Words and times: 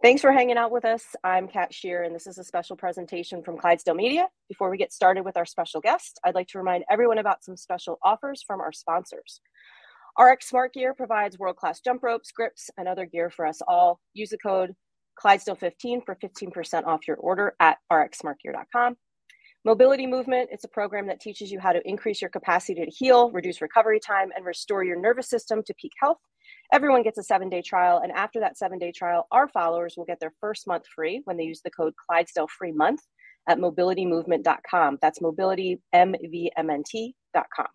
Thanks 0.00 0.22
for 0.22 0.30
hanging 0.30 0.56
out 0.56 0.70
with 0.70 0.84
us. 0.84 1.16
I'm 1.24 1.48
Kat 1.48 1.74
Shear, 1.74 2.04
and 2.04 2.14
this 2.14 2.28
is 2.28 2.38
a 2.38 2.44
special 2.44 2.76
presentation 2.76 3.42
from 3.42 3.58
Clydesdale 3.58 3.96
Media. 3.96 4.28
Before 4.48 4.70
we 4.70 4.76
get 4.76 4.92
started 4.92 5.24
with 5.24 5.36
our 5.36 5.44
special 5.44 5.80
guest, 5.80 6.20
I'd 6.22 6.36
like 6.36 6.46
to 6.48 6.58
remind 6.58 6.84
everyone 6.88 7.18
about 7.18 7.42
some 7.42 7.56
special 7.56 7.98
offers 8.04 8.44
from 8.46 8.60
our 8.60 8.70
sponsors. 8.70 9.40
RX 10.16 10.50
Smart 10.50 10.72
Gear 10.72 10.94
provides 10.94 11.36
world-class 11.36 11.80
jump 11.80 12.04
ropes, 12.04 12.30
grips, 12.30 12.70
and 12.78 12.86
other 12.86 13.06
gear 13.06 13.28
for 13.28 13.44
us 13.44 13.60
all. 13.66 13.98
Use 14.14 14.30
the 14.30 14.38
code 14.38 14.76
Clydesdale15 15.20 16.06
for 16.06 16.14
15% 16.14 16.86
off 16.86 17.08
your 17.08 17.16
order 17.16 17.56
at 17.58 17.78
rxsmartgear.com. 17.92 18.96
Mobility 19.64 20.06
Movement, 20.06 20.50
it's 20.52 20.62
a 20.62 20.68
program 20.68 21.08
that 21.08 21.18
teaches 21.18 21.50
you 21.50 21.58
how 21.58 21.72
to 21.72 21.82
increase 21.84 22.22
your 22.22 22.30
capacity 22.30 22.84
to 22.84 22.90
heal, 22.90 23.32
reduce 23.32 23.60
recovery 23.60 23.98
time, 23.98 24.30
and 24.36 24.46
restore 24.46 24.84
your 24.84 25.00
nervous 25.00 25.28
system 25.28 25.60
to 25.66 25.74
peak 25.74 25.92
health. 26.00 26.18
Everyone 26.72 27.02
gets 27.02 27.18
a 27.18 27.22
seven 27.22 27.48
day 27.48 27.62
trial. 27.62 28.00
And 28.02 28.12
after 28.12 28.40
that 28.40 28.58
seven 28.58 28.78
day 28.78 28.92
trial, 28.92 29.26
our 29.30 29.48
followers 29.48 29.94
will 29.96 30.04
get 30.04 30.20
their 30.20 30.34
first 30.40 30.66
month 30.66 30.84
free 30.94 31.22
when 31.24 31.36
they 31.36 31.44
use 31.44 31.62
the 31.62 31.70
code 31.70 31.94
Clydesdale 32.06 32.48
Free 32.58 32.72
Month 32.72 33.00
at 33.48 33.58
mobilitymovement.com. 33.58 34.98
That's 35.00 35.20
mobilitymvmnt.com. 35.20 37.66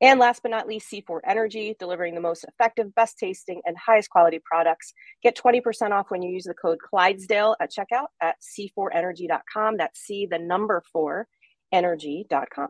And 0.00 0.20
last 0.20 0.42
but 0.42 0.50
not 0.50 0.68
least, 0.68 0.92
C4 0.92 1.20
Energy, 1.26 1.74
delivering 1.78 2.14
the 2.14 2.20
most 2.20 2.44
effective, 2.44 2.94
best 2.94 3.18
tasting, 3.18 3.60
and 3.64 3.76
highest 3.76 4.10
quality 4.10 4.40
products. 4.44 4.92
Get 5.22 5.36
20% 5.36 5.90
off 5.90 6.10
when 6.10 6.22
you 6.22 6.32
use 6.32 6.44
the 6.44 6.54
code 6.54 6.78
Clydesdale 6.78 7.56
at 7.60 7.72
checkout 7.72 8.06
at 8.22 8.36
c4energy.com. 8.40 9.76
That's 9.76 10.00
C, 10.00 10.26
the 10.30 10.38
number 10.38 10.82
four, 10.92 11.26
energy.com. 11.72 12.68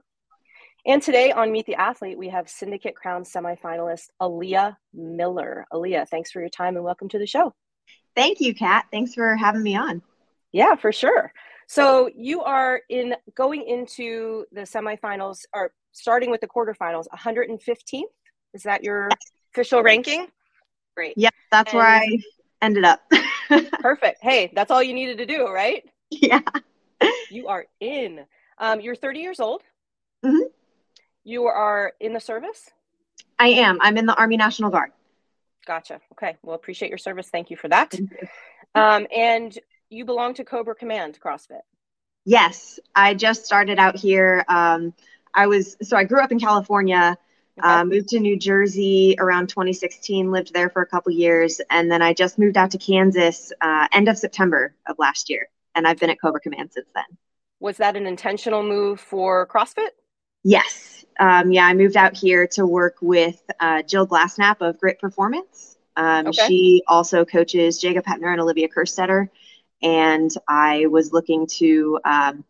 And 0.88 1.02
today 1.02 1.32
on 1.32 1.52
Meet 1.52 1.66
the 1.66 1.74
Athlete, 1.74 2.16
we 2.16 2.30
have 2.30 2.48
Syndicate 2.48 2.96
Crown 2.96 3.22
semifinalist 3.22 4.06
Ellia 4.22 4.74
Miller. 4.94 5.66
Ellia, 5.70 6.08
thanks 6.08 6.30
for 6.30 6.40
your 6.40 6.48
time 6.48 6.76
and 6.76 6.84
welcome 6.84 7.10
to 7.10 7.18
the 7.18 7.26
show. 7.26 7.52
Thank 8.16 8.40
you, 8.40 8.54
Kat. 8.54 8.86
Thanks 8.90 9.12
for 9.12 9.36
having 9.36 9.62
me 9.62 9.76
on. 9.76 10.00
Yeah, 10.50 10.76
for 10.76 10.90
sure. 10.90 11.30
So 11.66 12.08
you 12.16 12.40
are 12.40 12.80
in 12.88 13.14
going 13.34 13.64
into 13.68 14.46
the 14.50 14.62
semifinals 14.62 15.40
or 15.52 15.72
starting 15.92 16.30
with 16.30 16.40
the 16.40 16.48
quarterfinals, 16.48 17.04
115th. 17.14 18.04
Is 18.54 18.62
that 18.62 18.82
your 18.82 19.10
official 19.52 19.82
ranking? 19.82 20.28
Great. 20.96 21.18
Yeah, 21.18 21.28
that's 21.52 21.70
and 21.70 21.80
where 21.80 21.86
I 21.86 22.08
ended 22.62 22.86
up. 22.86 23.02
perfect. 23.80 24.22
Hey, 24.22 24.50
that's 24.54 24.70
all 24.70 24.82
you 24.82 24.94
needed 24.94 25.18
to 25.18 25.26
do, 25.26 25.48
right? 25.48 25.84
Yeah. 26.10 26.40
You 27.30 27.48
are 27.48 27.66
in. 27.78 28.24
Um, 28.56 28.80
you're 28.80 28.96
30 28.96 29.20
years 29.20 29.38
old. 29.38 29.60
You 31.28 31.44
are 31.44 31.92
in 32.00 32.14
the 32.14 32.20
service? 32.20 32.70
I 33.38 33.48
am. 33.48 33.76
I'm 33.82 33.98
in 33.98 34.06
the 34.06 34.14
Army 34.14 34.38
National 34.38 34.70
Guard. 34.70 34.92
Gotcha. 35.66 36.00
Okay. 36.12 36.38
Well, 36.42 36.56
appreciate 36.56 36.88
your 36.88 36.96
service. 36.96 37.28
Thank 37.28 37.50
you 37.50 37.56
for 37.58 37.68
that. 37.68 37.92
You. 37.92 38.08
Um, 38.74 39.06
and 39.14 39.58
you 39.90 40.04
belong 40.04 40.34
to 40.34 40.44
Cobra 40.44 40.74
Command 40.74 41.18
CrossFit. 41.22 41.60
Yes, 42.24 42.78
I 42.94 43.12
just 43.12 43.44
started 43.44 43.78
out 43.78 43.96
here. 43.96 44.44
Um, 44.48 44.94
I 45.34 45.48
was 45.48 45.76
so 45.82 45.96
I 45.96 46.04
grew 46.04 46.20
up 46.20 46.32
in 46.32 46.38
California, 46.38 47.16
okay. 47.58 47.68
uh, 47.68 47.84
moved 47.84 48.08
to 48.10 48.20
New 48.20 48.38
Jersey 48.38 49.16
around 49.18 49.48
2016, 49.48 50.30
lived 50.30 50.54
there 50.54 50.70
for 50.70 50.80
a 50.80 50.86
couple 50.86 51.12
years, 51.12 51.60
and 51.70 51.90
then 51.90 52.00
I 52.00 52.14
just 52.14 52.38
moved 52.38 52.56
out 52.56 52.70
to 52.70 52.78
Kansas 52.78 53.52
uh, 53.60 53.88
end 53.92 54.08
of 54.08 54.16
September 54.16 54.74
of 54.86 54.96
last 54.98 55.28
year, 55.28 55.48
and 55.74 55.86
I've 55.86 55.98
been 55.98 56.10
at 56.10 56.20
Cobra 56.20 56.40
Command 56.40 56.72
since 56.72 56.88
then. 56.94 57.18
Was 57.60 57.76
that 57.78 57.96
an 57.96 58.06
intentional 58.06 58.62
move 58.62 59.00
for 59.00 59.46
CrossFit? 59.46 59.90
Yes. 60.44 60.97
Um, 61.18 61.52
yeah, 61.52 61.66
I 61.66 61.74
moved 61.74 61.96
out 61.96 62.16
here 62.16 62.46
to 62.48 62.66
work 62.66 62.96
with 63.00 63.42
uh, 63.58 63.82
Jill 63.82 64.06
Glassnap 64.06 64.56
of 64.60 64.78
Grit 64.78 65.00
Performance. 65.00 65.76
Um, 65.96 66.28
okay. 66.28 66.46
She 66.46 66.82
also 66.86 67.24
coaches 67.24 67.78
Jacob 67.78 68.04
Heppner 68.04 68.30
and 68.30 68.40
Olivia 68.40 68.68
Kerstetter. 68.68 69.28
And 69.82 70.30
I 70.48 70.86
was 70.86 71.12
looking 71.12 71.46
to 71.58 71.98
um, 72.04 72.44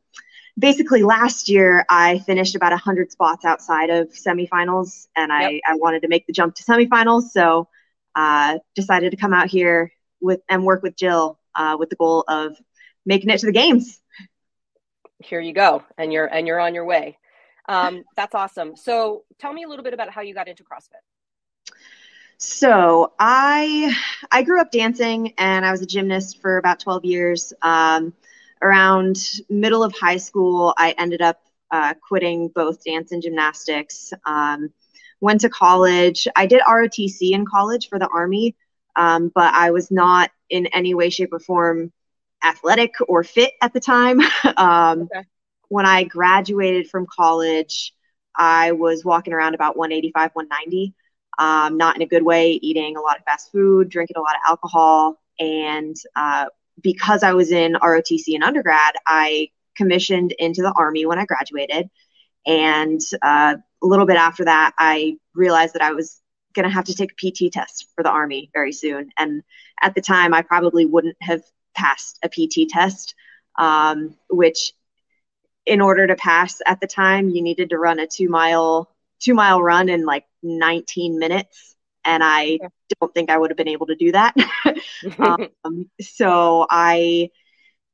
basically 0.58 1.02
last 1.02 1.48
year, 1.48 1.84
I 1.88 2.18
finished 2.20 2.54
about 2.56 2.72
100 2.72 3.12
spots 3.12 3.44
outside 3.44 3.90
of 3.90 4.08
semifinals, 4.08 5.06
and 5.16 5.30
yep. 5.30 5.62
I, 5.66 5.72
I 5.72 5.74
wanted 5.76 6.02
to 6.02 6.08
make 6.08 6.26
the 6.26 6.32
jump 6.32 6.54
to 6.56 6.64
semifinals. 6.64 7.30
So 7.30 7.68
uh, 8.14 8.58
decided 8.74 9.10
to 9.10 9.16
come 9.16 9.32
out 9.32 9.48
here 9.48 9.92
with 10.20 10.40
and 10.48 10.64
work 10.64 10.82
with 10.82 10.96
Jill 10.96 11.38
uh, 11.54 11.76
with 11.78 11.90
the 11.90 11.96
goal 11.96 12.24
of 12.28 12.56
making 13.06 13.30
it 13.30 13.38
to 13.40 13.46
the 13.46 13.52
games. 13.52 14.00
Here 15.20 15.40
you 15.40 15.52
go, 15.52 15.84
and 15.96 16.12
you're 16.12 16.26
and 16.26 16.46
you're 16.46 16.60
on 16.60 16.74
your 16.74 16.84
way. 16.84 17.16
Um, 17.68 18.04
that's 18.16 18.34
awesome. 18.34 18.76
So 18.76 19.24
tell 19.38 19.52
me 19.52 19.64
a 19.64 19.68
little 19.68 19.84
bit 19.84 19.94
about 19.94 20.10
how 20.10 20.22
you 20.22 20.34
got 20.34 20.48
into 20.48 20.64
CrossFit. 20.64 21.02
So 22.38 23.12
I 23.18 23.94
I 24.30 24.42
grew 24.42 24.60
up 24.60 24.70
dancing 24.70 25.34
and 25.38 25.66
I 25.66 25.70
was 25.70 25.82
a 25.82 25.86
gymnast 25.86 26.40
for 26.40 26.56
about 26.56 26.80
12 26.80 27.04
years. 27.04 27.52
Um, 27.62 28.14
around 28.62 29.18
middle 29.50 29.84
of 29.84 29.92
high 29.94 30.16
school, 30.16 30.72
I 30.78 30.94
ended 30.98 31.20
up 31.20 31.40
uh, 31.70 31.94
quitting 32.06 32.48
both 32.48 32.82
dance 32.84 33.12
and 33.12 33.22
gymnastics. 33.22 34.12
Um, 34.24 34.72
went 35.20 35.40
to 35.42 35.48
college. 35.50 36.26
I 36.36 36.46
did 36.46 36.62
ROTC 36.62 37.32
in 37.32 37.44
college 37.44 37.88
for 37.88 37.98
the 37.98 38.08
Army, 38.08 38.54
um, 38.96 39.30
but 39.34 39.52
I 39.52 39.72
was 39.72 39.90
not 39.90 40.30
in 40.48 40.66
any 40.66 40.94
way, 40.94 41.10
shape, 41.10 41.32
or 41.32 41.40
form 41.40 41.92
athletic 42.42 42.94
or 43.08 43.24
fit 43.24 43.52
at 43.60 43.72
the 43.72 43.80
time. 43.80 44.20
um, 44.56 45.02
okay 45.02 45.26
when 45.68 45.86
I 45.86 46.04
graduated 46.04 46.90
from 46.90 47.06
college, 47.06 47.92
I 48.36 48.72
was 48.72 49.04
walking 49.04 49.32
around 49.32 49.54
about 49.54 49.76
185, 49.76 50.30
190, 50.32 50.94
um, 51.38 51.76
not 51.76 51.96
in 51.96 52.02
a 52.02 52.06
good 52.06 52.22
way, 52.22 52.52
eating 52.52 52.96
a 52.96 53.00
lot 53.00 53.18
of 53.18 53.24
fast 53.24 53.52
food, 53.52 53.88
drinking 53.88 54.16
a 54.16 54.20
lot 54.20 54.36
of 54.36 54.48
alcohol. 54.48 55.20
And 55.38 55.96
uh, 56.16 56.46
because 56.82 57.22
I 57.22 57.32
was 57.32 57.50
in 57.50 57.74
ROTC 57.74 58.28
in 58.28 58.42
undergrad, 58.42 58.94
I 59.06 59.50
commissioned 59.76 60.32
into 60.38 60.62
the 60.62 60.72
Army 60.72 61.06
when 61.06 61.18
I 61.18 61.24
graduated. 61.24 61.90
And 62.46 63.00
uh, 63.22 63.56
a 63.82 63.86
little 63.86 64.06
bit 64.06 64.16
after 64.16 64.44
that, 64.44 64.72
I 64.78 65.16
realized 65.34 65.74
that 65.74 65.82
I 65.82 65.92
was 65.92 66.20
going 66.54 66.68
to 66.68 66.74
have 66.74 66.86
to 66.86 66.94
take 66.94 67.12
a 67.12 67.30
PT 67.30 67.52
test 67.52 67.86
for 67.94 68.02
the 68.02 68.10
Army 68.10 68.50
very 68.52 68.72
soon. 68.72 69.10
And 69.18 69.42
at 69.82 69.94
the 69.94 70.00
time, 70.00 70.32
I 70.34 70.42
probably 70.42 70.86
wouldn't 70.86 71.16
have 71.20 71.42
passed 71.76 72.18
a 72.22 72.28
PT 72.28 72.68
test, 72.68 73.14
um, 73.58 74.16
which 74.30 74.72
in 75.68 75.80
order 75.80 76.06
to 76.06 76.16
pass 76.16 76.60
at 76.66 76.80
the 76.80 76.86
time, 76.86 77.28
you 77.28 77.42
needed 77.42 77.70
to 77.70 77.78
run 77.78 78.00
a 78.00 78.06
two 78.06 78.28
mile 78.28 78.90
two 79.20 79.34
mile 79.34 79.62
run 79.62 79.88
in 79.88 80.04
like 80.04 80.24
19 80.42 81.18
minutes, 81.18 81.76
and 82.04 82.22
I 82.24 82.58
don't 83.00 83.12
think 83.12 83.30
I 83.30 83.36
would 83.36 83.50
have 83.50 83.56
been 83.56 83.68
able 83.68 83.86
to 83.86 83.96
do 83.96 84.12
that. 84.12 84.34
um, 85.64 85.90
so 86.00 86.66
I 86.70 87.30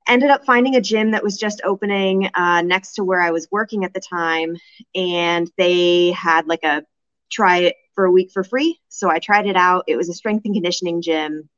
ended 0.06 0.30
up 0.30 0.44
finding 0.44 0.76
a 0.76 0.80
gym 0.80 1.12
that 1.12 1.24
was 1.24 1.38
just 1.38 1.62
opening 1.64 2.30
uh, 2.34 2.62
next 2.62 2.94
to 2.94 3.04
where 3.04 3.20
I 3.20 3.30
was 3.30 3.48
working 3.50 3.84
at 3.84 3.92
the 3.92 4.00
time, 4.00 4.56
and 4.94 5.50
they 5.58 6.12
had 6.12 6.46
like 6.46 6.62
a 6.62 6.84
try 7.30 7.58
it 7.58 7.76
for 7.94 8.04
a 8.04 8.10
week 8.10 8.30
for 8.32 8.44
free. 8.44 8.78
So 8.88 9.10
I 9.10 9.18
tried 9.18 9.46
it 9.46 9.56
out. 9.56 9.84
It 9.88 9.96
was 9.96 10.08
a 10.08 10.14
strength 10.14 10.44
and 10.44 10.54
conditioning 10.54 11.02
gym. 11.02 11.48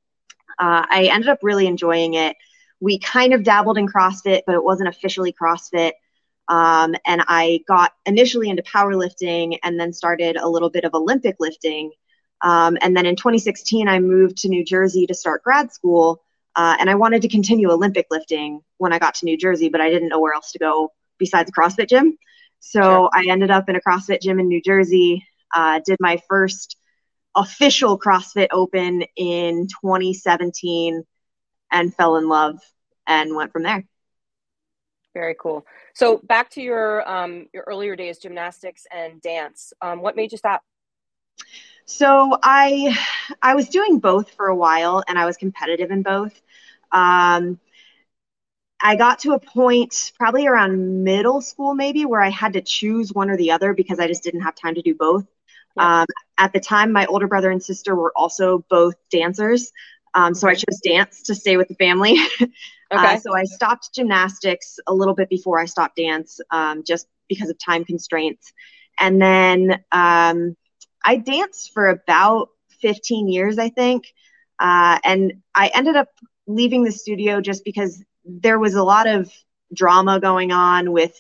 Uh, 0.58 0.86
I 0.88 1.10
ended 1.12 1.28
up 1.28 1.40
really 1.42 1.66
enjoying 1.66 2.14
it. 2.14 2.36
We 2.80 2.98
kind 2.98 3.32
of 3.32 3.42
dabbled 3.42 3.78
in 3.78 3.86
CrossFit, 3.86 4.42
but 4.46 4.54
it 4.54 4.64
wasn't 4.64 4.88
officially 4.88 5.32
CrossFit. 5.32 5.92
Um, 6.48 6.94
and 7.06 7.22
I 7.26 7.60
got 7.66 7.92
initially 8.04 8.48
into 8.48 8.62
powerlifting 8.62 9.58
and 9.62 9.78
then 9.78 9.92
started 9.92 10.36
a 10.36 10.48
little 10.48 10.70
bit 10.70 10.84
of 10.84 10.94
Olympic 10.94 11.36
lifting. 11.40 11.90
Um, 12.42 12.78
and 12.80 12.96
then 12.96 13.06
in 13.06 13.16
2016, 13.16 13.88
I 13.88 13.98
moved 13.98 14.38
to 14.38 14.48
New 14.48 14.64
Jersey 14.64 15.06
to 15.06 15.14
start 15.14 15.42
grad 15.42 15.72
school. 15.72 16.22
Uh, 16.54 16.76
and 16.78 16.88
I 16.88 16.94
wanted 16.94 17.22
to 17.22 17.28
continue 17.28 17.70
Olympic 17.70 18.06
lifting 18.10 18.60
when 18.78 18.92
I 18.92 18.98
got 18.98 19.14
to 19.16 19.24
New 19.24 19.36
Jersey, 19.36 19.68
but 19.68 19.80
I 19.80 19.90
didn't 19.90 20.08
know 20.08 20.20
where 20.20 20.34
else 20.34 20.52
to 20.52 20.58
go 20.58 20.92
besides 21.18 21.50
a 21.50 21.52
CrossFit 21.52 21.88
gym. 21.88 22.16
So 22.60 22.80
sure. 22.80 23.10
I 23.12 23.26
ended 23.28 23.50
up 23.50 23.68
in 23.68 23.76
a 23.76 23.80
CrossFit 23.80 24.22
gym 24.22 24.40
in 24.40 24.48
New 24.48 24.62
Jersey, 24.62 25.24
uh, 25.54 25.80
did 25.84 25.98
my 26.00 26.20
first 26.28 26.76
official 27.34 27.98
CrossFit 27.98 28.48
Open 28.50 29.04
in 29.16 29.66
2017 29.66 31.04
and 31.70 31.94
fell 31.94 32.16
in 32.16 32.28
love 32.28 32.58
and 33.06 33.34
went 33.34 33.52
from 33.52 33.62
there. 33.62 33.84
Very 35.14 35.36
cool. 35.38 35.64
So 35.96 36.18
back 36.18 36.50
to 36.50 36.60
your 36.60 37.08
um, 37.08 37.46
your 37.54 37.64
earlier 37.66 37.96
days, 37.96 38.18
gymnastics 38.18 38.86
and 38.92 39.18
dance. 39.22 39.72
Um, 39.80 40.02
what 40.02 40.14
made 40.14 40.30
you 40.30 40.36
stop? 40.36 40.62
So 41.86 42.36
I 42.42 42.94
I 43.40 43.54
was 43.54 43.70
doing 43.70 43.98
both 43.98 44.30
for 44.32 44.48
a 44.48 44.54
while, 44.54 45.02
and 45.08 45.18
I 45.18 45.24
was 45.24 45.38
competitive 45.38 45.90
in 45.90 46.02
both. 46.02 46.38
Um, 46.92 47.58
I 48.78 48.96
got 48.96 49.20
to 49.20 49.32
a 49.32 49.40
point 49.40 50.12
probably 50.18 50.46
around 50.46 51.02
middle 51.02 51.40
school, 51.40 51.74
maybe, 51.74 52.04
where 52.04 52.20
I 52.20 52.28
had 52.28 52.52
to 52.52 52.60
choose 52.60 53.14
one 53.14 53.30
or 53.30 53.38
the 53.38 53.52
other 53.52 53.72
because 53.72 53.98
I 53.98 54.06
just 54.06 54.22
didn't 54.22 54.42
have 54.42 54.54
time 54.54 54.74
to 54.74 54.82
do 54.82 54.94
both. 54.94 55.24
Yeah. 55.78 56.00
Um, 56.02 56.06
at 56.36 56.52
the 56.52 56.60
time, 56.60 56.92
my 56.92 57.06
older 57.06 57.26
brother 57.26 57.50
and 57.50 57.62
sister 57.62 57.94
were 57.94 58.12
also 58.14 58.66
both 58.68 58.96
dancers. 59.10 59.72
Um, 60.16 60.34
so 60.34 60.48
I 60.48 60.54
chose 60.54 60.80
dance 60.82 61.22
to 61.24 61.34
stay 61.34 61.56
with 61.56 61.68
the 61.68 61.76
family. 61.76 62.18
Uh, 62.88 62.98
okay. 62.98 63.14
Uh, 63.14 63.18
so 63.18 63.36
I 63.36 63.42
stopped 63.42 63.92
gymnastics 63.92 64.78
a 64.86 64.94
little 64.94 65.14
bit 65.14 65.28
before 65.28 65.58
I 65.58 65.64
stopped 65.64 65.96
dance, 65.96 66.38
um, 66.52 66.84
just 66.84 67.08
because 67.28 67.50
of 67.50 67.58
time 67.58 67.84
constraints. 67.84 68.52
And 69.00 69.20
then 69.20 69.82
um, 69.90 70.56
I 71.04 71.16
danced 71.16 71.72
for 71.74 71.88
about 71.88 72.50
15 72.80 73.26
years, 73.26 73.58
I 73.58 73.70
think. 73.70 74.12
Uh, 74.60 75.00
and 75.02 75.32
I 75.52 75.72
ended 75.74 75.96
up 75.96 76.10
leaving 76.46 76.84
the 76.84 76.92
studio 76.92 77.40
just 77.40 77.64
because 77.64 78.04
there 78.24 78.60
was 78.60 78.74
a 78.74 78.84
lot 78.84 79.08
of 79.08 79.32
drama 79.74 80.20
going 80.20 80.52
on 80.52 80.92
with 80.92 81.14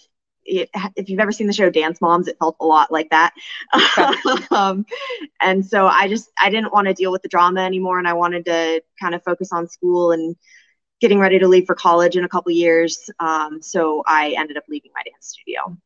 it, 0.46 0.70
if 0.96 1.08
you've 1.08 1.20
ever 1.20 1.32
seen 1.32 1.46
the 1.46 1.52
show 1.52 1.70
Dance 1.70 2.00
Moms, 2.00 2.28
it 2.28 2.36
felt 2.38 2.56
a 2.60 2.64
lot 2.64 2.90
like 2.90 3.10
that. 3.10 3.34
um, 4.50 4.86
and 5.40 5.64
so 5.64 5.86
I 5.86 6.08
just 6.08 6.30
I 6.40 6.50
didn't 6.50 6.72
want 6.72 6.88
to 6.88 6.94
deal 6.94 7.12
with 7.12 7.22
the 7.22 7.28
drama 7.28 7.60
anymore, 7.62 7.98
and 7.98 8.08
I 8.08 8.14
wanted 8.14 8.44
to 8.46 8.82
kind 9.00 9.14
of 9.14 9.22
focus 9.24 9.52
on 9.52 9.68
school 9.68 10.12
and 10.12 10.36
getting 11.00 11.18
ready 11.18 11.38
to 11.38 11.48
leave 11.48 11.66
for 11.66 11.74
college 11.74 12.16
in 12.16 12.24
a 12.24 12.28
couple 12.28 12.50
years. 12.52 13.10
Um, 13.20 13.60
so 13.60 14.02
I 14.06 14.34
ended 14.38 14.56
up 14.56 14.64
leaving 14.68 14.90
my 14.94 15.02
dance 15.02 15.26
studio. 15.28 15.76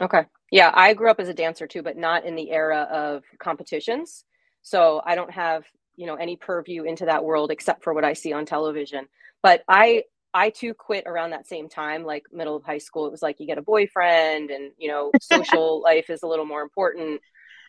Okay. 0.00 0.24
Yeah, 0.50 0.70
I 0.74 0.94
grew 0.94 1.10
up 1.10 1.20
as 1.20 1.28
a 1.28 1.34
dancer 1.34 1.66
too, 1.66 1.82
but 1.82 1.96
not 1.96 2.24
in 2.24 2.36
the 2.36 2.50
era 2.50 2.88
of 2.90 3.24
competitions. 3.38 4.24
So 4.62 5.02
I 5.04 5.14
don't 5.14 5.30
have 5.30 5.64
you 5.96 6.06
know 6.06 6.16
any 6.16 6.36
purview 6.36 6.84
into 6.84 7.06
that 7.06 7.24
world 7.24 7.50
except 7.50 7.84
for 7.84 7.94
what 7.94 8.04
I 8.04 8.12
see 8.12 8.32
on 8.32 8.46
television. 8.46 9.06
But 9.42 9.62
I 9.68 10.04
I 10.34 10.50
too 10.50 10.74
quit 10.74 11.04
around 11.06 11.30
that 11.30 11.46
same 11.46 11.68
time, 11.68 12.04
like 12.04 12.24
middle 12.32 12.56
of 12.56 12.64
high 12.64 12.78
school. 12.78 13.06
It 13.06 13.12
was 13.12 13.22
like 13.22 13.38
you 13.38 13.46
get 13.46 13.56
a 13.56 13.62
boyfriend, 13.62 14.50
and 14.50 14.72
you 14.76 14.88
know, 14.88 15.12
social 15.22 15.80
life 15.80 16.10
is 16.10 16.22
a 16.24 16.26
little 16.26 16.44
more 16.44 16.62
important. 16.62 17.20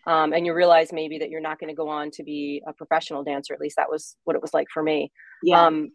Um, 0.08 0.34
and 0.34 0.46
you 0.46 0.54
realize 0.54 0.92
maybe 0.92 1.20
that 1.20 1.30
you're 1.30 1.42
not 1.42 1.60
going 1.60 1.70
to 1.70 1.76
go 1.76 1.90
on 1.90 2.12
to 2.12 2.24
be 2.24 2.62
a 2.68 2.74
professional 2.74 3.24
dancer. 3.24 3.54
At 3.54 3.60
least 3.60 3.78
that 3.78 3.90
was 3.90 4.16
what 4.24 4.36
it 4.36 4.42
was 4.42 4.54
like 4.54 4.68
for 4.72 4.84
me. 4.84 5.12
Yeah. 5.42 5.66
Um, 5.66 5.92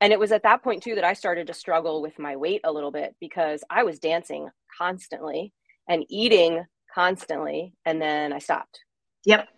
and 0.00 0.12
it 0.12 0.18
was 0.18 0.32
at 0.32 0.44
that 0.44 0.62
point 0.62 0.82
too 0.82 0.94
that 0.94 1.04
I 1.04 1.12
started 1.12 1.46
to 1.48 1.54
struggle 1.54 2.00
with 2.00 2.18
my 2.18 2.36
weight 2.36 2.62
a 2.64 2.72
little 2.72 2.90
bit 2.90 3.14
because 3.20 3.62
I 3.68 3.82
was 3.82 3.98
dancing 3.98 4.48
constantly 4.78 5.52
and 5.88 6.04
eating 6.08 6.64
constantly, 6.94 7.74
and 7.84 8.00
then 8.00 8.32
I 8.32 8.38
stopped. 8.38 8.80
Yep. 9.24 9.48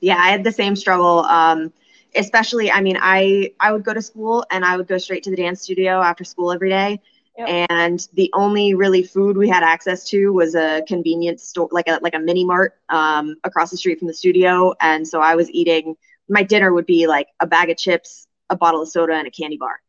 Yeah, 0.00 0.16
I 0.16 0.30
had 0.30 0.44
the 0.44 0.52
same 0.52 0.76
struggle. 0.76 1.20
Um, 1.20 1.72
especially 2.14 2.70
i 2.70 2.80
mean 2.80 2.96
i 3.00 3.50
i 3.60 3.72
would 3.72 3.84
go 3.84 3.94
to 3.94 4.02
school 4.02 4.44
and 4.50 4.64
i 4.64 4.76
would 4.76 4.86
go 4.86 4.98
straight 4.98 5.22
to 5.22 5.30
the 5.30 5.36
dance 5.36 5.62
studio 5.62 6.00
after 6.00 6.24
school 6.24 6.52
every 6.52 6.68
day. 6.68 7.00
Yep. 7.38 7.66
and 7.70 8.08
the 8.14 8.28
only 8.34 8.74
really 8.74 9.02
food 9.02 9.36
we 9.36 9.48
had 9.48 9.62
access 9.62 10.04
to 10.10 10.32
was 10.32 10.54
a 10.54 10.82
convenience 10.86 11.44
store 11.44 11.68
like 11.70 11.88
a 11.88 11.98
like 12.02 12.14
a 12.14 12.18
mini 12.18 12.44
mart 12.44 12.74
um, 12.90 13.36
across 13.44 13.70
the 13.70 13.76
street 13.76 13.98
from 13.98 14.08
the 14.08 14.14
studio. 14.14 14.74
And 14.80 15.06
so 15.06 15.20
i 15.20 15.36
was 15.36 15.50
eating 15.50 15.96
my 16.28 16.42
dinner 16.42 16.72
would 16.72 16.86
be 16.86 17.06
like 17.06 17.28
a 17.40 17.46
bag 17.46 17.70
of 17.70 17.76
chips 17.78 18.26
a 18.50 18.56
bottle 18.56 18.82
of 18.82 18.88
soda 18.88 19.14
and 19.14 19.26
a 19.26 19.30
candy 19.30 19.56
bar. 19.56 19.80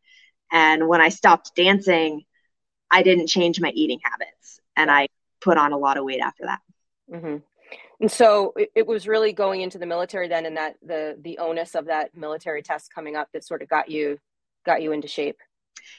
And 0.52 0.88
when 0.88 1.02
i 1.02 1.10
stopped 1.10 1.56
dancing 1.56 2.24
i 2.92 3.02
didn't 3.04 3.28
change 3.28 3.60
my 3.60 3.72
eating 3.72 4.00
habits. 4.04 4.62
And 4.78 4.90
i 4.92 5.08
put 5.42 5.58
on 5.58 5.74
a 5.74 5.78
lot 5.78 5.98
of 5.98 6.06
weight 6.06 6.22
after 6.22 6.46
that. 6.46 6.60
Mm-hmm 7.12 7.38
and 8.02 8.12
so 8.12 8.52
it, 8.58 8.72
it, 8.76 8.88
was 8.88 9.08
really 9.08 9.32
going 9.32 9.62
into 9.62 9.78
the 9.78 9.86
military 9.86 10.28
then 10.28 10.46
and 10.46 10.58
that 10.58 10.76
the 10.86 11.18
the 11.22 11.38
onus 11.38 11.76
of 11.76 11.86
that 11.86 12.16
military 12.16 12.62
test 12.62 12.94
coming 12.94 13.16
up 13.16 13.30
that 13.32 13.46
sort 13.46 13.62
of 13.62 13.70
got 13.70 13.90
you 13.90 14.20
got 14.66 14.82
you 14.82 14.92
into 14.92 15.08
shape. 15.08 15.38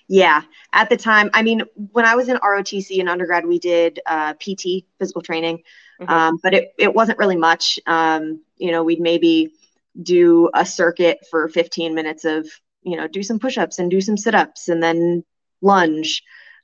Yeah. 0.09 0.43
At 0.73 0.91
the 0.91 0.97
time 0.97 1.31
i 1.33 1.43
mean 1.43 1.63
when 1.93 2.05
i 2.05 2.15
was 2.15 2.29
in 2.29 2.37
rotc 2.37 2.91
in 2.91 3.09
undergrad 3.09 3.47
we 3.47 3.59
did 3.59 4.01
uh, 4.07 4.35
pt 4.35 4.85
physical 4.99 5.23
training. 5.23 5.63
Mm-hmm. 6.01 6.13
um, 6.13 6.39
but 6.43 6.55
it, 6.55 6.73
it 6.79 6.93
wasn't 6.93 7.19
really 7.19 7.37
much. 7.37 7.79
Um, 7.87 8.43
you 8.57 8.73
know 8.73 8.83
we'd 8.83 9.01
maybe 9.01 9.55
do 10.03 10.51
a 10.55 10.67
circuit 10.67 11.19
for 11.31 11.49
15 11.49 11.95
minutes 11.95 12.25
of 12.25 12.49
you 12.83 12.97
know 12.97 13.07
do 13.07 13.23
some 13.23 13.39
push-ups 13.39 13.79
and 13.79 13.91
do 13.91 14.01
some 14.01 14.17
sit-ups 14.17 14.69
and 14.69 14.83
then 14.83 15.25
lunge. 15.61 16.23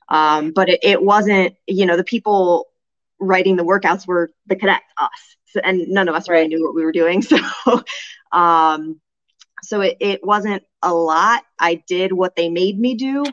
Um, 0.09 0.51
but 0.51 0.69
it, 0.69 0.79
it 0.83 1.01
wasn't 1.01 1.55
you 1.67 1.85
know 1.85 1.95
the 1.95 2.03
people 2.03 2.69
writing 3.19 3.55
the 3.55 3.63
workouts 3.63 4.07
were 4.07 4.31
the 4.47 4.55
cadets, 4.55 4.83
us, 4.97 5.09
so, 5.47 5.59
and 5.63 5.87
none 5.87 6.07
of 6.07 6.15
us 6.15 6.29
right. 6.29 6.37
really 6.37 6.47
knew 6.49 6.63
what 6.63 6.75
we 6.75 6.83
were 6.83 6.91
doing. 6.91 7.23
So, 7.65 7.83
um, 8.31 9.01
so 9.63 9.81
it, 9.81 9.97
it 9.99 10.23
wasn't 10.23 10.63
a 10.83 10.93
lot. 10.93 11.43
I 11.59 11.83
did 11.87 12.13
what 12.13 12.35
they 12.35 12.49
made 12.49 12.79
me 12.79 12.95
do, 12.95 13.25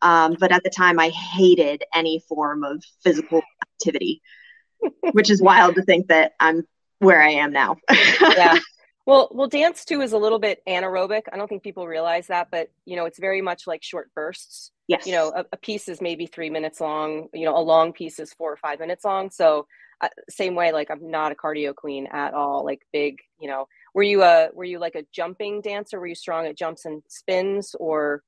um, 0.00 0.36
but 0.38 0.52
at 0.52 0.62
the 0.62 0.70
time, 0.70 0.98
I 1.00 1.08
hated 1.08 1.82
any 1.94 2.22
form 2.28 2.62
of 2.62 2.82
physical 3.02 3.42
activity, 3.62 4.22
which 5.12 5.30
is 5.30 5.42
wild 5.42 5.74
to 5.74 5.82
think 5.82 6.08
that 6.08 6.32
I'm 6.38 6.62
where 7.00 7.20
I 7.22 7.30
am 7.30 7.52
now. 7.52 7.76
yeah. 8.20 8.58
Well, 9.06 9.28
well, 9.32 9.48
dance 9.48 9.84
too 9.84 10.00
is 10.00 10.12
a 10.12 10.18
little 10.18 10.38
bit 10.38 10.62
anaerobic. 10.66 11.22
I 11.32 11.36
don't 11.36 11.48
think 11.48 11.62
people 11.62 11.86
realize 11.86 12.28
that, 12.28 12.48
but 12.50 12.70
you 12.86 12.96
know, 12.96 13.04
it's 13.04 13.18
very 13.18 13.42
much 13.42 13.66
like 13.66 13.82
short 13.82 14.10
bursts. 14.14 14.70
Yes. 14.88 15.06
You 15.06 15.12
know, 15.12 15.32
a, 15.34 15.44
a 15.52 15.56
piece 15.58 15.88
is 15.88 16.00
maybe 16.00 16.26
three 16.26 16.48
minutes 16.48 16.80
long. 16.80 17.28
You 17.34 17.44
know, 17.44 17.56
a 17.56 17.60
long 17.60 17.92
piece 17.92 18.18
is 18.18 18.32
four 18.32 18.52
or 18.52 18.56
five 18.56 18.80
minutes 18.80 19.04
long. 19.04 19.30
So, 19.30 19.66
uh, 20.00 20.08
same 20.30 20.54
way, 20.54 20.72
like 20.72 20.90
I'm 20.90 21.10
not 21.10 21.32
a 21.32 21.34
cardio 21.34 21.74
queen 21.74 22.06
at 22.12 22.32
all. 22.32 22.64
Like 22.64 22.80
big, 22.92 23.18
you 23.38 23.48
know, 23.48 23.66
were 23.94 24.02
you 24.02 24.22
a 24.22 24.48
were 24.54 24.64
you 24.64 24.78
like 24.78 24.94
a 24.94 25.04
jumping 25.12 25.60
dancer? 25.60 26.00
Were 26.00 26.06
you 26.06 26.14
strong 26.14 26.46
at 26.46 26.56
jumps 26.56 26.86
and 26.86 27.02
spins, 27.08 27.76
or 27.78 28.22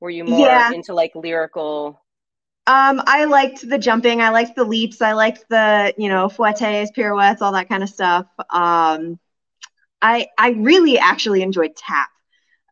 were 0.00 0.10
you 0.10 0.24
more 0.24 0.46
yeah. 0.46 0.72
into 0.72 0.92
like 0.92 1.12
lyrical? 1.14 2.00
Um, 2.66 3.02
I 3.06 3.24
liked 3.24 3.66
the 3.66 3.78
jumping. 3.78 4.20
I 4.20 4.28
liked 4.28 4.56
the 4.56 4.64
leaps. 4.64 5.00
I 5.00 5.12
liked 5.12 5.46
the 5.48 5.94
you 5.96 6.10
know 6.10 6.28
fouettes, 6.28 6.92
pirouettes, 6.94 7.40
all 7.40 7.52
that 7.52 7.70
kind 7.70 7.82
of 7.82 7.88
stuff. 7.88 8.26
Um, 8.50 9.18
I 10.02 10.28
I 10.36 10.50
really 10.50 10.98
actually 10.98 11.42
enjoyed 11.42 11.76
tap. 11.76 12.08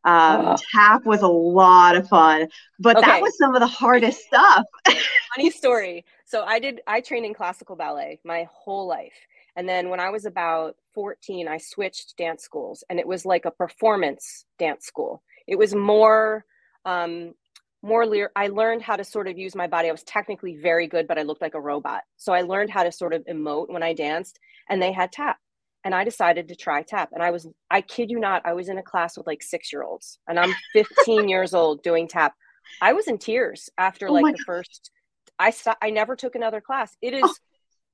Um, 0.04 0.46
uh, 0.46 0.56
tap 0.72 1.04
was 1.04 1.22
a 1.22 1.28
lot 1.28 1.96
of 1.96 2.08
fun, 2.08 2.48
but 2.78 2.96
okay. 2.96 3.06
that 3.06 3.22
was 3.22 3.36
some 3.36 3.54
of 3.56 3.60
the 3.60 3.66
hardest 3.66 4.20
stuff. 4.20 4.64
Funny 5.34 5.50
story. 5.50 6.04
So 6.24 6.44
I 6.44 6.60
did 6.60 6.80
I 6.86 7.00
trained 7.00 7.26
in 7.26 7.34
classical 7.34 7.74
ballet 7.74 8.20
my 8.24 8.48
whole 8.52 8.86
life. 8.86 9.14
And 9.56 9.68
then 9.68 9.88
when 9.88 10.00
I 10.00 10.10
was 10.10 10.26
about 10.26 10.76
14, 10.94 11.48
I 11.48 11.56
switched 11.58 12.16
dance 12.16 12.42
schools 12.42 12.84
and 12.88 13.00
it 13.00 13.06
was 13.06 13.24
like 13.24 13.46
a 13.46 13.50
performance 13.50 14.44
dance 14.58 14.84
school. 14.84 15.22
It 15.48 15.56
was 15.56 15.74
more 15.74 16.44
um 16.84 17.34
more 17.82 18.06
lear 18.06 18.30
I 18.36 18.46
learned 18.46 18.82
how 18.82 18.94
to 18.94 19.04
sort 19.04 19.26
of 19.26 19.36
use 19.36 19.56
my 19.56 19.66
body. 19.66 19.88
I 19.88 19.92
was 19.92 20.04
technically 20.04 20.56
very 20.56 20.86
good, 20.86 21.08
but 21.08 21.18
I 21.18 21.22
looked 21.22 21.42
like 21.42 21.54
a 21.54 21.60
robot. 21.60 22.02
So 22.16 22.32
I 22.32 22.42
learned 22.42 22.70
how 22.70 22.84
to 22.84 22.92
sort 22.92 23.12
of 23.12 23.24
emote 23.24 23.70
when 23.70 23.82
I 23.82 23.92
danced 23.92 24.38
and 24.68 24.80
they 24.80 24.92
had 24.92 25.10
tap 25.10 25.38
and 25.86 25.94
I 25.94 26.02
decided 26.02 26.48
to 26.48 26.56
try 26.56 26.82
tap. 26.82 27.10
And 27.12 27.22
I 27.22 27.30
was, 27.30 27.46
I 27.70 27.80
kid 27.80 28.10
you 28.10 28.18
not, 28.18 28.42
I 28.44 28.54
was 28.54 28.68
in 28.68 28.76
a 28.76 28.82
class 28.82 29.16
with 29.16 29.24
like 29.24 29.40
six 29.40 29.72
year 29.72 29.84
olds 29.84 30.18
and 30.26 30.36
I'm 30.36 30.52
15 30.72 31.28
years 31.28 31.54
old 31.54 31.84
doing 31.84 32.08
tap. 32.08 32.34
I 32.82 32.92
was 32.92 33.06
in 33.06 33.18
tears 33.18 33.70
after 33.78 34.08
oh 34.08 34.12
like 34.12 34.36
the 34.36 34.42
first, 34.44 34.90
I 35.38 35.50
st- 35.50 35.76
I 35.80 35.90
never 35.90 36.16
took 36.16 36.34
another 36.34 36.60
class. 36.60 36.96
It 37.00 37.14
is, 37.14 37.22
oh. 37.24 37.34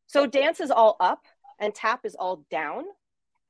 so 0.06 0.26
dance 0.26 0.58
is 0.58 0.70
all 0.70 0.96
up 1.00 1.26
and 1.61 1.75
tap 1.75 2.06
is 2.06 2.14
all 2.14 2.46
down. 2.50 2.84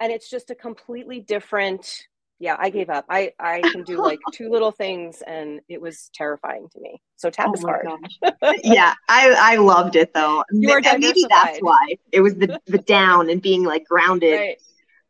And 0.00 0.10
it's 0.10 0.28
just 0.28 0.50
a 0.50 0.56
completely 0.56 1.20
different 1.20 2.08
yeah, 2.42 2.56
I 2.58 2.70
gave 2.70 2.90
up. 2.90 3.04
I 3.08 3.32
I 3.38 3.60
can 3.60 3.84
do 3.84 4.02
like 4.02 4.18
two 4.32 4.50
little 4.50 4.72
things, 4.72 5.22
and 5.24 5.60
it 5.68 5.80
was 5.80 6.10
terrifying 6.12 6.68
to 6.72 6.80
me. 6.80 7.00
So 7.14 7.30
tap 7.30 7.50
oh 7.50 7.54
is 7.54 7.62
hard. 7.62 7.86
yeah, 8.64 8.94
I 9.08 9.32
I 9.38 9.56
loved 9.56 9.94
it 9.94 10.12
though. 10.12 10.42
You 10.50 10.72
are 10.72 10.80
maybe 10.80 11.24
that's 11.30 11.60
why 11.60 11.94
it 12.10 12.20
was 12.20 12.34
the 12.34 12.60
the 12.66 12.78
down 12.78 13.30
and 13.30 13.40
being 13.40 13.62
like 13.62 13.84
grounded. 13.84 14.40
Right. 14.40 14.56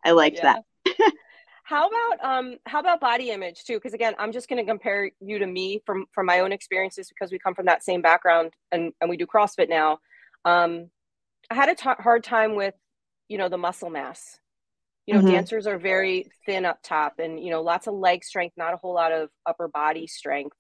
I 0.04 0.10
liked 0.10 0.40
yeah. 0.42 0.56
that. 0.84 1.12
how 1.64 1.88
about 1.88 2.22
um 2.22 2.58
how 2.66 2.80
about 2.80 3.00
body 3.00 3.30
image 3.30 3.64
too? 3.64 3.76
Because 3.76 3.94
again, 3.94 4.14
I'm 4.18 4.32
just 4.32 4.46
going 4.50 4.62
to 4.62 4.70
compare 4.70 5.10
you 5.20 5.38
to 5.38 5.46
me 5.46 5.80
from 5.86 6.04
from 6.12 6.26
my 6.26 6.40
own 6.40 6.52
experiences 6.52 7.08
because 7.08 7.32
we 7.32 7.38
come 7.38 7.54
from 7.54 7.64
that 7.64 7.82
same 7.82 8.02
background 8.02 8.52
and 8.72 8.92
and 9.00 9.08
we 9.08 9.16
do 9.16 9.26
CrossFit 9.26 9.70
now. 9.70 10.00
Um, 10.44 10.90
I 11.50 11.54
had 11.54 11.70
a 11.70 11.74
t- 11.74 11.88
hard 11.98 12.24
time 12.24 12.56
with 12.56 12.74
you 13.28 13.38
know 13.38 13.48
the 13.48 13.56
muscle 13.56 13.88
mass 13.88 14.38
you 15.06 15.14
know 15.14 15.20
mm-hmm. 15.20 15.30
dancers 15.30 15.66
are 15.66 15.78
very 15.78 16.30
thin 16.46 16.64
up 16.64 16.78
top 16.82 17.18
and 17.18 17.42
you 17.42 17.50
know 17.50 17.62
lots 17.62 17.86
of 17.86 17.94
leg 17.94 18.24
strength 18.24 18.56
not 18.56 18.74
a 18.74 18.76
whole 18.76 18.94
lot 18.94 19.12
of 19.12 19.28
upper 19.46 19.68
body 19.68 20.06
strength. 20.06 20.56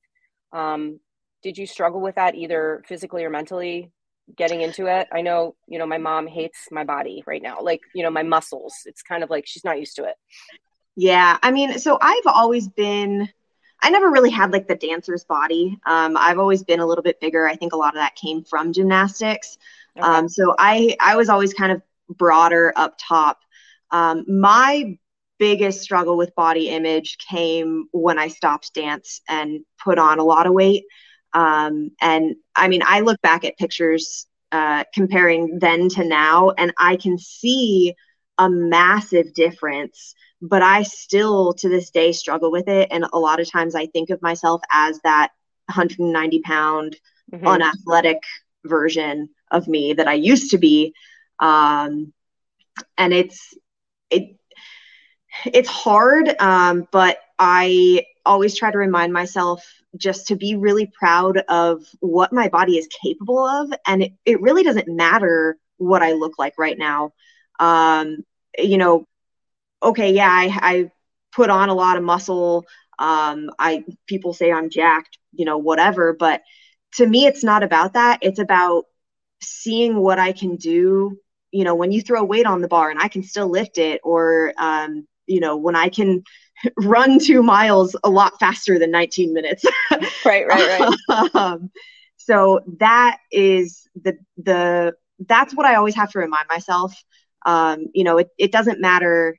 Um, 0.52 1.00
did 1.42 1.58
you 1.58 1.66
struggle 1.66 2.00
with 2.00 2.16
that 2.16 2.34
either 2.34 2.82
physically 2.86 3.24
or 3.24 3.30
mentally 3.30 3.90
getting 4.36 4.60
into 4.60 4.86
it? 4.86 5.08
I 5.12 5.22
know 5.22 5.54
you 5.66 5.78
know 5.78 5.86
my 5.86 5.98
mom 5.98 6.26
hates 6.26 6.68
my 6.70 6.84
body 6.84 7.22
right 7.26 7.42
now 7.42 7.62
like 7.62 7.80
you 7.94 8.02
know 8.02 8.10
my 8.10 8.22
muscles. 8.22 8.74
It's 8.86 9.02
kind 9.02 9.22
of 9.22 9.30
like 9.30 9.44
she's 9.46 9.64
not 9.64 9.78
used 9.78 9.96
to 9.96 10.04
it. 10.04 10.16
Yeah 10.96 11.38
i 11.42 11.50
mean 11.50 11.78
so 11.78 11.96
i've 12.00 12.26
always 12.26 12.68
been 12.68 13.26
i 13.82 13.88
never 13.88 14.10
really 14.10 14.30
had 14.30 14.52
like 14.52 14.68
the 14.68 14.74
dancer's 14.74 15.24
body. 15.24 15.78
Um, 15.86 16.16
i've 16.18 16.38
always 16.38 16.64
been 16.64 16.80
a 16.80 16.86
little 16.86 17.02
bit 17.02 17.20
bigger. 17.20 17.48
I 17.48 17.56
think 17.56 17.72
a 17.72 17.76
lot 17.76 17.94
of 17.94 18.00
that 18.00 18.14
came 18.14 18.44
from 18.44 18.72
gymnastics. 18.72 19.56
Okay. 19.96 20.06
um, 20.06 20.28
so 20.28 20.54
i 20.58 20.96
i 21.00 21.16
was 21.16 21.28
always 21.28 21.54
kind 21.54 21.72
of 21.72 21.80
broader 22.10 22.72
up 22.76 22.96
top 22.98 23.38
um, 23.92 24.24
my 24.26 24.96
biggest 25.38 25.82
struggle 25.82 26.16
with 26.16 26.34
body 26.34 26.68
image 26.68 27.18
came 27.18 27.86
when 27.92 28.18
I 28.18 28.28
stopped 28.28 28.74
dance 28.74 29.20
and 29.28 29.60
put 29.82 29.98
on 29.98 30.18
a 30.18 30.24
lot 30.24 30.46
of 30.46 30.52
weight. 30.52 30.84
Um, 31.34 31.90
and 32.00 32.36
I 32.54 32.68
mean, 32.68 32.82
I 32.86 33.00
look 33.00 33.20
back 33.22 33.44
at 33.44 33.58
pictures 33.58 34.26
uh, 34.50 34.84
comparing 34.94 35.58
then 35.58 35.88
to 35.90 36.04
now, 36.04 36.50
and 36.50 36.72
I 36.78 36.96
can 36.96 37.18
see 37.18 37.94
a 38.38 38.48
massive 38.48 39.34
difference. 39.34 40.14
But 40.40 40.62
I 40.62 40.82
still, 40.82 41.54
to 41.54 41.68
this 41.68 41.90
day, 41.90 42.12
struggle 42.12 42.50
with 42.50 42.68
it. 42.68 42.88
And 42.90 43.04
a 43.12 43.18
lot 43.18 43.40
of 43.40 43.50
times 43.50 43.74
I 43.74 43.86
think 43.86 44.10
of 44.10 44.20
myself 44.22 44.60
as 44.72 44.98
that 45.04 45.30
190 45.66 46.40
pound, 46.40 46.96
mm-hmm. 47.32 47.46
unathletic 47.46 48.22
version 48.64 49.28
of 49.50 49.68
me 49.68 49.92
that 49.94 50.08
I 50.08 50.14
used 50.14 50.50
to 50.50 50.58
be. 50.58 50.94
Um, 51.38 52.12
and 52.96 53.12
it's, 53.12 53.54
it, 54.12 54.36
it's 55.46 55.68
hard, 55.68 56.34
um, 56.40 56.86
but 56.92 57.18
I 57.38 58.04
always 58.24 58.56
try 58.56 58.70
to 58.70 58.78
remind 58.78 59.12
myself 59.12 59.64
just 59.96 60.28
to 60.28 60.36
be 60.36 60.56
really 60.56 60.90
proud 60.98 61.38
of 61.48 61.84
what 62.00 62.32
my 62.32 62.48
body 62.48 62.78
is 62.78 62.88
capable 63.02 63.44
of. 63.44 63.72
And 63.86 64.02
it, 64.04 64.12
it 64.24 64.40
really 64.40 64.62
doesn't 64.62 64.88
matter 64.88 65.56
what 65.78 66.02
I 66.02 66.12
look 66.12 66.38
like 66.38 66.54
right 66.58 66.78
now. 66.78 67.12
Um, 67.58 68.24
you 68.58 68.78
know, 68.78 69.06
okay, 69.82 70.12
yeah, 70.12 70.30
I, 70.30 70.58
I 70.62 70.90
put 71.32 71.50
on 71.50 71.68
a 71.68 71.74
lot 71.74 71.96
of 71.96 72.04
muscle. 72.04 72.64
Um, 72.98 73.50
I 73.58 73.84
people 74.06 74.32
say 74.34 74.52
I'm 74.52 74.70
jacked, 74.70 75.18
you 75.32 75.44
know, 75.44 75.58
whatever. 75.58 76.14
But 76.18 76.42
to 76.94 77.06
me, 77.06 77.26
it's 77.26 77.44
not 77.44 77.62
about 77.62 77.94
that. 77.94 78.20
It's 78.22 78.38
about 78.38 78.84
seeing 79.42 79.96
what 79.96 80.18
I 80.18 80.32
can 80.32 80.56
do. 80.56 81.18
You 81.52 81.64
know, 81.64 81.74
when 81.74 81.92
you 81.92 82.02
throw 82.02 82.24
weight 82.24 82.46
on 82.46 82.60
the 82.60 82.68
bar 82.68 82.90
and 82.90 82.98
I 83.00 83.08
can 83.08 83.22
still 83.22 83.48
lift 83.48 83.78
it, 83.78 84.00
or 84.02 84.52
um, 84.58 85.06
you 85.26 85.40
know, 85.40 85.56
when 85.56 85.76
I 85.76 85.88
can 85.88 86.24
run 86.78 87.18
two 87.18 87.42
miles 87.42 87.96
a 88.04 88.10
lot 88.10 88.38
faster 88.40 88.78
than 88.78 88.90
19 88.90 89.32
minutes. 89.32 89.64
right, 90.24 90.46
right, 90.46 90.80
right. 91.08 91.34
um, 91.34 91.70
so 92.16 92.60
that 92.78 93.18
is 93.30 93.88
the 94.00 94.16
the 94.36 94.94
that's 95.26 95.54
what 95.54 95.66
I 95.66 95.76
always 95.76 95.94
have 95.94 96.10
to 96.12 96.18
remind 96.18 96.48
myself. 96.48 96.94
Um, 97.44 97.86
you 97.92 98.04
know, 98.04 98.18
it, 98.18 98.28
it 98.38 98.52
doesn't 98.52 98.80
matter 98.80 99.36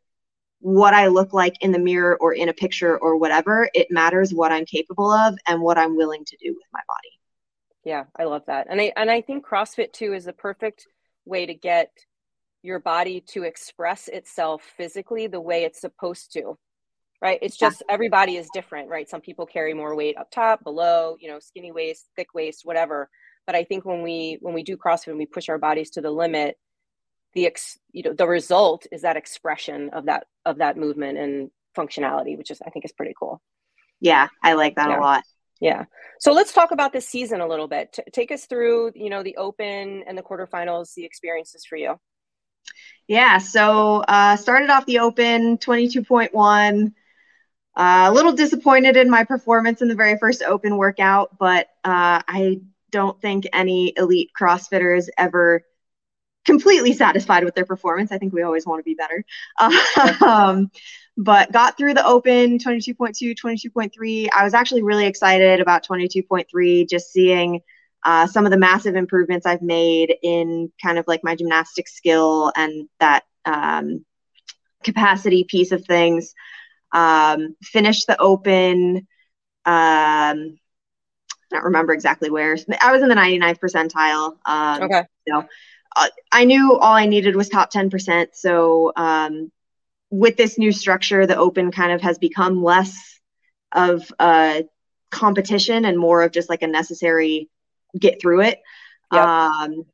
what 0.60 0.94
I 0.94 1.08
look 1.08 1.34
like 1.34 1.56
in 1.62 1.72
the 1.72 1.80
mirror 1.80 2.18
or 2.20 2.34
in 2.34 2.48
a 2.48 2.54
picture 2.54 2.98
or 2.98 3.18
whatever. 3.18 3.70
It 3.74 3.88
matters 3.92 4.34
what 4.34 4.52
I'm 4.52 4.66
capable 4.66 5.12
of 5.12 5.36
and 5.48 5.62
what 5.62 5.78
I'm 5.78 5.96
willing 5.98 6.24
to 6.26 6.38
do 6.38 6.50
with 6.50 6.66
my 6.72 6.80
body. 6.88 7.20
Yeah, 7.84 8.06
I 8.18 8.24
love 8.24 8.44
that. 8.48 8.68
And 8.70 8.80
I 8.80 8.94
and 8.96 9.12
I 9.12 9.22
think 9.22 9.46
CrossFit 9.46 9.92
too 9.92 10.14
is 10.14 10.26
the 10.26 10.34
perfect 10.34 10.88
way 11.26 11.46
to 11.46 11.54
get 11.54 11.92
your 12.62 12.80
body 12.80 13.22
to 13.28 13.44
express 13.44 14.08
itself 14.08 14.64
physically 14.78 15.28
the 15.28 15.42
way 15.42 15.64
it's 15.64 15.82
supposed 15.82 16.34
to 16.34 16.58
right? 17.22 17.40
It's 17.42 17.56
just 17.56 17.82
everybody 17.90 18.36
is 18.36 18.50
different 18.54 18.90
right? 18.90 19.10
Some 19.10 19.22
people 19.22 19.46
carry 19.46 19.74
more 19.74 19.96
weight 19.96 20.18
up 20.18 20.30
top 20.30 20.64
below 20.64 21.16
you 21.20 21.30
know 21.30 21.40
skinny 21.40 21.72
waist 21.72 22.08
thick 22.16 22.34
waist 22.34 22.62
whatever. 22.64 23.10
But 23.46 23.56
i 23.56 23.64
think 23.66 23.84
when 23.84 24.02
we 24.02 24.38
when 24.42 24.54
we 24.54 24.64
do 24.64 24.78
crossfit 24.78 25.08
and 25.08 25.18
we 25.18 25.26
push 25.26 25.50
our 25.50 25.58
bodies 25.58 25.90
to 25.92 26.02
the 26.02 26.12
limit 26.12 26.58
the 27.34 27.46
ex 27.46 27.78
you 27.92 28.04
know 28.04 28.14
the 28.14 28.28
result 28.28 28.86
is 28.92 29.02
that 29.02 29.18
expression 29.18 29.90
of 29.90 30.06
that 30.06 30.28
of 30.46 30.60
that 30.60 30.78
movement 30.78 31.18
and 31.18 31.50
functionality 31.78 32.38
which 32.38 32.52
is 32.52 32.62
i 32.66 32.70
think 32.70 32.86
is 32.86 32.94
pretty 32.94 33.14
cool. 33.20 33.42
Yeah 34.00 34.28
i 34.44 34.54
like 34.54 34.76
that 34.76 34.90
yeah. 34.90 35.00
a 35.00 35.02
lot 35.02 35.24
yeah. 35.60 35.86
So 36.20 36.34
let's 36.34 36.54
talk 36.54 36.72
about 36.72 36.94
this 36.94 37.08
season 37.08 37.42
a 37.42 37.48
little 37.48 37.68
bit. 37.68 37.94
T- 37.94 38.04
take 38.12 38.32
us 38.32 38.46
through 38.46 38.92
you 38.96 39.10
know 39.10 39.24
the 39.24 39.38
open 39.38 40.04
and 40.08 40.18
the 40.18 40.24
quarterfinals 40.24 40.94
the 40.94 41.06
experiences 41.06 41.66
for 41.66 41.78
you. 41.78 42.00
Yeah, 43.08 43.38
so 43.38 43.98
uh, 44.08 44.38
started 44.38 44.70
off 44.70 44.86
the 44.86 45.00
Open 45.00 45.58
22.1. 45.58 46.94
Uh, 47.76 48.06
a 48.08 48.14
little 48.14 48.34
disappointed 48.34 48.96
in 48.96 49.10
my 49.10 49.24
performance 49.24 49.82
in 49.82 49.88
the 49.88 49.96
very 49.96 50.18
first 50.18 50.44
Open 50.44 50.78
workout, 50.78 51.38
but 51.38 51.68
uh, 51.84 52.22
I 52.28 52.62
don't 52.92 53.20
think 53.20 53.48
any 53.52 53.94
elite 53.98 54.30
CrossFitters 54.40 55.10
ever 55.18 55.64
completely 56.46 56.94
satisfied 56.94 57.44
with 57.44 57.56
their 57.56 57.66
performance. 57.66 58.12
I 58.12 58.18
think 58.18 58.34
we 58.34 58.44
always 58.44 58.66
want 58.66 58.80
to 58.80 58.84
be 58.84 58.96
better. 58.96 59.24
um, 60.26 60.70
but 61.16 61.52
got 61.52 61.78
through 61.78 61.94
the 61.94 62.06
Open 62.06 62.58
22.2, 62.58 63.36
22.3. 63.36 64.28
I 64.36 64.44
was 64.44 64.54
actually 64.54 64.84
really 64.84 65.06
excited 65.06 65.60
about 65.60 65.86
22.3, 65.86 66.90
just 66.90 67.12
seeing 67.12 67.62
uh, 68.04 68.28
some 68.28 68.46
of 68.46 68.52
the 68.52 68.58
massive 68.58 68.96
improvements 68.96 69.46
I've 69.46 69.62
made 69.62 70.14
in 70.22 70.72
kind 70.82 70.98
of 70.98 71.06
like 71.08 71.24
my 71.24 71.36
gymnastic 71.36 71.88
skill 71.88 72.52
and 72.56 72.90
that 73.00 73.24
um, 73.46 74.06
capacity 74.84 75.46
piece 75.46 75.72
of 75.72 75.86
things. 75.86 76.34
Um, 76.92 77.56
finished 77.64 78.08
the 78.08 78.20
open. 78.20 79.08
Um, 79.66 80.60
I 81.54 81.58
don't 81.58 81.64
remember 81.66 81.94
exactly 81.94 82.30
where. 82.30 82.58
I 82.82 82.92
was 82.92 83.02
in 83.02 83.10
the 83.10 83.16
99th 83.16 83.60
percentile. 83.60 84.38
Um, 84.46 84.84
okay. 84.84 85.04
Uh, 85.34 85.44
I 86.32 86.46
knew 86.46 86.78
all 86.78 86.94
I 86.94 87.06
needed 87.06 87.36
was 87.36 87.50
top 87.50 87.72
10%. 87.72 88.30
So 88.34 88.92
um, 88.96 89.52
with 90.10 90.38
this 90.38 90.58
new 90.58 90.72
structure, 90.72 91.26
the 91.26 91.38
open 91.38 91.72
kind 91.72 91.92
of 91.92 92.02
has 92.02 92.18
become 92.18 92.64
less 92.64 93.20
of 93.72 94.12
a 94.20 94.66
competition 95.12 95.86
and 95.86 95.98
more 95.98 96.24
of 96.24 96.32
just 96.32 96.50
like 96.50 96.64
a 96.64 96.68
necessary 96.68 97.50
get 97.98 98.22
through 98.22 98.42
it. 98.42 98.62
Yep. 99.12 99.24
Um, 99.24 99.86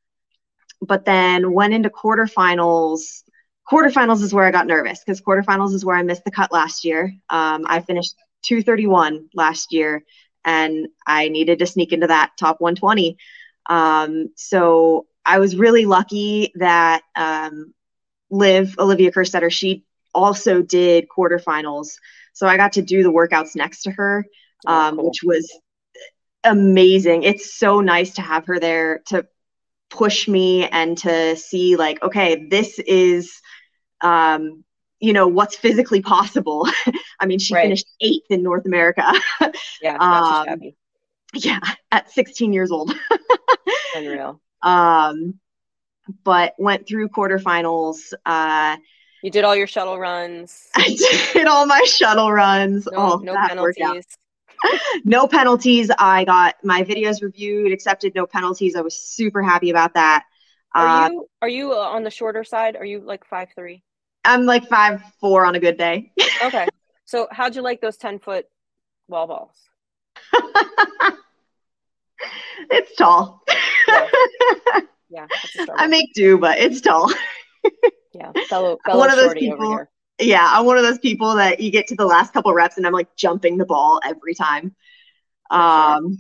but 0.82 1.06
then 1.06 1.52
went 1.52 1.74
into 1.74 1.90
quarterfinals. 1.90 3.24
Quarterfinals 3.70 4.22
is 4.22 4.34
where 4.34 4.46
I 4.46 4.52
got 4.52 4.68
nervous 4.68 5.00
because 5.00 5.22
quarterfinals 5.22 5.74
is 5.74 5.86
where 5.86 5.98
I 5.98 6.04
missed 6.04 6.24
the 6.24 6.32
cut 6.32 6.52
last 6.52 6.86
year. 6.86 7.14
Um, 7.30 7.66
I 7.68 7.82
finished 7.82 8.16
231 8.44 9.30
last 9.34 9.74
year 9.74 10.04
and 10.46 10.88
I 11.06 11.28
needed 11.30 11.60
to 11.60 11.66
sneak 11.66 11.92
into 11.92 12.08
that 12.08 12.32
top 12.40 12.62
120. 12.62 13.18
Um, 13.70 14.30
so 14.36 15.06
I 15.30 15.38
was 15.38 15.56
really 15.56 15.86
lucky 15.86 16.52
that 16.56 17.04
um, 17.16 17.76
Liv, 18.32 18.76
Olivia 18.80 19.12
Kerstetter, 19.12 19.52
she 19.52 19.86
also 20.12 20.64
did 20.64 21.06
quarterfinals. 21.08 21.94
So 22.34 22.48
I 22.48 22.58
got 22.58 22.74
to 22.74 22.82
do 22.82 23.04
the 23.04 23.12
workouts 23.12 23.56
next 23.56 23.84
to 23.84 23.92
her, 23.92 24.26
oh, 24.66 24.74
um, 24.74 24.96
cool. 24.96 25.06
which 25.06 25.22
was 25.24 25.48
amazing. 26.44 27.22
It's 27.24 27.56
so 27.56 27.80
nice 27.80 28.16
to 28.16 28.24
have 28.24 28.48
her 28.48 28.60
there 28.60 29.04
to 29.10 29.28
push 29.92 30.28
me 30.28 30.68
and 30.68 30.98
to 31.00 31.36
see 31.36 31.76
like, 31.76 32.02
okay, 32.02 32.48
this 32.50 32.80
is 32.80 33.40
um, 34.02 34.64
you 35.00 35.14
know, 35.14 35.28
what's 35.28 35.56
physically 35.56 36.02
possible. 36.02 36.68
I 37.20 37.28
mean, 37.28 37.38
she 37.38 37.54
right. 37.54 37.66
finished 37.66 37.88
eighth 38.02 38.32
in 38.32 38.42
North 38.42 38.66
America. 38.66 39.14
yeah, 39.80 39.98
um, 40.50 40.60
yeah, 41.36 41.60
at 41.92 42.10
16 42.10 42.52
years 42.52 42.72
old. 42.72 42.92
Unreal. 43.96 44.42
Um, 44.62 45.40
but 46.24 46.56
went 46.58 46.88
through 46.88 47.10
quarterfinals. 47.10 48.14
Uh, 48.26 48.78
you 49.22 49.32
did 49.32 49.44
all 49.44 49.56
your 49.56 49.68
shuttle 49.68 50.00
runs. 50.00 50.68
I 50.76 50.96
did 51.34 51.48
all 51.48 51.66
my 51.66 51.82
shuttle 51.86 52.32
runs. 52.32 52.88
No, 52.92 52.98
oh, 52.98 53.18
no 53.18 53.36
penalties 53.36 54.06
no 55.04 55.28
penalties. 55.28 55.92
I 55.98 56.26
got 56.26 56.56
my 56.64 56.84
videos 56.84 57.22
reviewed, 57.22 57.72
accepted, 57.72 58.14
no 58.16 58.26
penalties. 58.26 58.76
I 58.76 58.82
was 58.82 58.96
super 58.96 59.42
happy 59.42 59.70
about 59.70 59.94
that. 59.94 60.26
Are 60.76 61.06
uh, 61.06 61.10
you 61.10 61.30
are 61.42 61.50
you 61.50 61.74
uh, 61.74 61.78
on 61.78 62.04
the 62.04 62.12
shorter 62.12 62.44
side? 62.44 62.76
Are 62.76 62.86
you 62.86 63.00
like 63.00 63.26
five 63.26 63.50
three? 63.56 63.84
I'm 64.24 64.46
like 64.46 64.68
five 64.68 65.02
four 65.20 65.46
on 65.46 65.56
a 65.56 65.60
good 65.60 65.78
day. 65.78 66.12
okay. 66.44 66.68
So 67.06 67.28
how'd 67.32 67.56
you 67.56 67.62
like 67.62 67.82
those 67.82 67.98
ten 67.98 68.20
foot 68.20 68.46
wall 69.08 69.28
balls? 69.28 69.56
it's 72.70 72.96
tall. 72.96 73.42
Yeah. 75.12 75.26
I 75.76 75.88
make 75.88 76.14
do, 76.14 76.38
but 76.38 76.60
it's 76.60 76.82
tall. 76.82 77.12
yeah, 78.14 78.32
fellow, 78.48 78.78
fellow 78.86 79.00
one 79.00 79.10
of 79.10 79.18
those 79.18 79.34
people 79.34 79.88
yeah, 80.20 80.46
I'm 80.52 80.66
one 80.66 80.78
of 80.78 80.84
those 80.84 81.00
people 81.00 81.36
that 81.36 81.60
you 81.60 81.72
get 81.72 81.88
to 81.88 81.96
the 81.96 82.06
last 82.06 82.34
couple 82.34 82.54
reps 82.54 82.78
and 82.78 82.86
I'm 82.86 82.94
like 82.94 83.16
jumping 83.16 83.58
the 83.58 83.66
ball 83.66 84.02
every 84.04 84.36
time. 84.36 84.76
Um, 85.50 86.18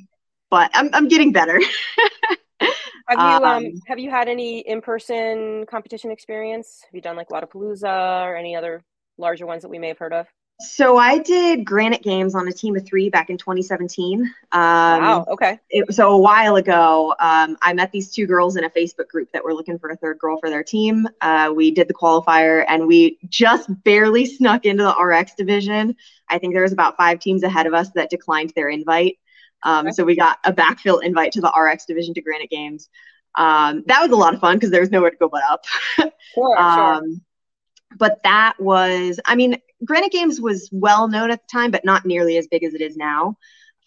but 0.49 0.71
I'm 0.73 0.89
I'm 0.93 1.07
getting 1.07 1.31
better. 1.31 1.59
have 2.59 2.69
you 3.09 3.17
um, 3.17 3.43
um, 3.43 3.71
have 3.87 3.99
you 3.99 4.09
had 4.09 4.27
any 4.27 4.59
in 4.59 4.81
person 4.81 5.65
competition 5.69 6.11
experience? 6.11 6.81
Have 6.85 6.95
you 6.95 7.01
done 7.01 7.17
like 7.17 7.29
Wodapalooza 7.29 8.25
or 8.25 8.35
any 8.35 8.55
other 8.55 8.83
larger 9.17 9.45
ones 9.45 9.61
that 9.63 9.69
we 9.69 9.79
may 9.79 9.89
have 9.89 9.97
heard 9.97 10.13
of? 10.13 10.27
So 10.61 10.97
I 10.97 11.19
did 11.19 11.63
Granite 11.63 12.03
Games 12.03 12.35
on 12.35 12.45
a 12.49 12.51
team 12.51 12.75
of 12.75 12.85
three 12.85 13.09
back 13.09 13.29
in 13.29 13.37
2017. 13.37 14.21
Um, 14.21 14.31
wow. 14.51 15.25
Okay. 15.29 15.57
It, 15.69 15.93
so 15.93 16.11
a 16.11 16.17
while 16.17 16.57
ago, 16.57 17.15
um, 17.19 17.57
I 17.61 17.71
met 17.73 17.93
these 17.93 18.11
two 18.11 18.27
girls 18.27 18.57
in 18.57 18.65
a 18.65 18.69
Facebook 18.69 19.07
group 19.07 19.31
that 19.31 19.41
were 19.41 19.53
looking 19.53 19.79
for 19.79 19.89
a 19.89 19.95
third 19.95 20.19
girl 20.19 20.37
for 20.37 20.49
their 20.49 20.63
team. 20.63 21.07
Uh, 21.21 21.53
we 21.55 21.71
did 21.71 21.87
the 21.87 21.93
qualifier 21.93 22.65
and 22.67 22.87
we 22.87 23.17
just 23.29 23.69
barely 23.85 24.25
snuck 24.25 24.65
into 24.65 24.83
the 24.83 25.01
RX 25.01 25.33
division. 25.35 25.95
I 26.27 26.39
think 26.39 26.53
there 26.53 26.63
was 26.63 26.73
about 26.73 26.97
five 26.97 27.19
teams 27.19 27.43
ahead 27.43 27.65
of 27.65 27.73
us 27.73 27.89
that 27.91 28.09
declined 28.09 28.51
their 28.53 28.67
invite. 28.67 29.17
Um, 29.63 29.87
okay. 29.87 29.93
So 29.93 30.03
we 30.03 30.17
got 30.17 30.39
a 30.43 30.51
backfill 30.51 31.01
invite 31.01 31.31
to 31.33 31.41
the 31.41 31.53
RX 31.57 31.85
division 31.85 32.13
to 32.15 32.21
Granite 32.21 32.49
Games. 32.49 32.89
Um, 33.35 33.83
that 33.87 34.01
was 34.01 34.11
a 34.11 34.15
lot 34.17 34.33
of 34.33 34.41
fun 34.41 34.57
because 34.57 34.71
there 34.71 34.81
was 34.81 34.91
nowhere 34.91 35.11
to 35.11 35.17
go 35.17 35.29
but 35.29 35.43
up. 35.49 35.63
sure, 35.97 36.11
sure 36.35 36.59
um, 36.59 37.21
but 37.97 38.19
that 38.23 38.55
was, 38.59 39.19
I 39.25 39.35
mean, 39.35 39.57
Granite 39.85 40.11
Games 40.11 40.41
was 40.41 40.69
well 40.71 41.07
known 41.07 41.31
at 41.31 41.41
the 41.41 41.47
time, 41.51 41.71
but 41.71 41.85
not 41.85 42.05
nearly 42.05 42.37
as 42.37 42.47
big 42.47 42.63
as 42.63 42.73
it 42.73 42.81
is 42.81 42.97
now. 42.97 43.37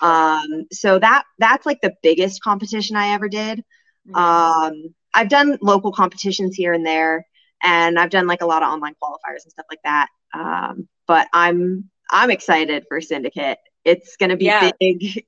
Um, 0.00 0.64
so 0.72 0.98
that 0.98 1.24
that's 1.38 1.64
like 1.64 1.80
the 1.80 1.94
biggest 2.02 2.42
competition 2.42 2.96
I 2.96 3.14
ever 3.14 3.28
did. 3.28 3.64
Mm-hmm. 4.08 4.16
Um, 4.16 4.94
I've 5.14 5.28
done 5.28 5.58
local 5.60 5.92
competitions 5.92 6.56
here 6.56 6.72
and 6.72 6.84
there, 6.84 7.26
and 7.62 7.98
I've 7.98 8.10
done 8.10 8.26
like 8.26 8.42
a 8.42 8.46
lot 8.46 8.62
of 8.62 8.68
online 8.68 8.94
qualifiers 8.94 9.44
and 9.44 9.52
stuff 9.52 9.66
like 9.70 9.82
that. 9.84 10.08
Um, 10.34 10.88
but 11.06 11.28
I'm 11.32 11.90
I'm 12.10 12.30
excited 12.30 12.84
for 12.88 13.00
Syndicate. 13.00 13.58
It's 13.84 14.16
going 14.16 14.30
to 14.30 14.36
be 14.36 14.46
yeah. 14.46 14.70
big, 14.80 15.24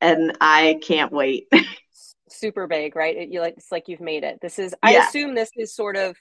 and 0.00 0.36
I 0.40 0.78
can't 0.82 1.12
wait. 1.12 1.48
Super 2.28 2.66
big, 2.66 2.96
right? 2.96 3.16
It, 3.16 3.28
you 3.30 3.40
like 3.40 3.54
it's 3.56 3.72
like 3.72 3.88
you've 3.88 4.00
made 4.00 4.24
it. 4.24 4.38
This 4.42 4.58
is. 4.58 4.74
I 4.82 4.92
yeah. 4.92 5.08
assume 5.08 5.34
this 5.34 5.50
is 5.56 5.74
sort 5.74 5.96
of 5.96 6.16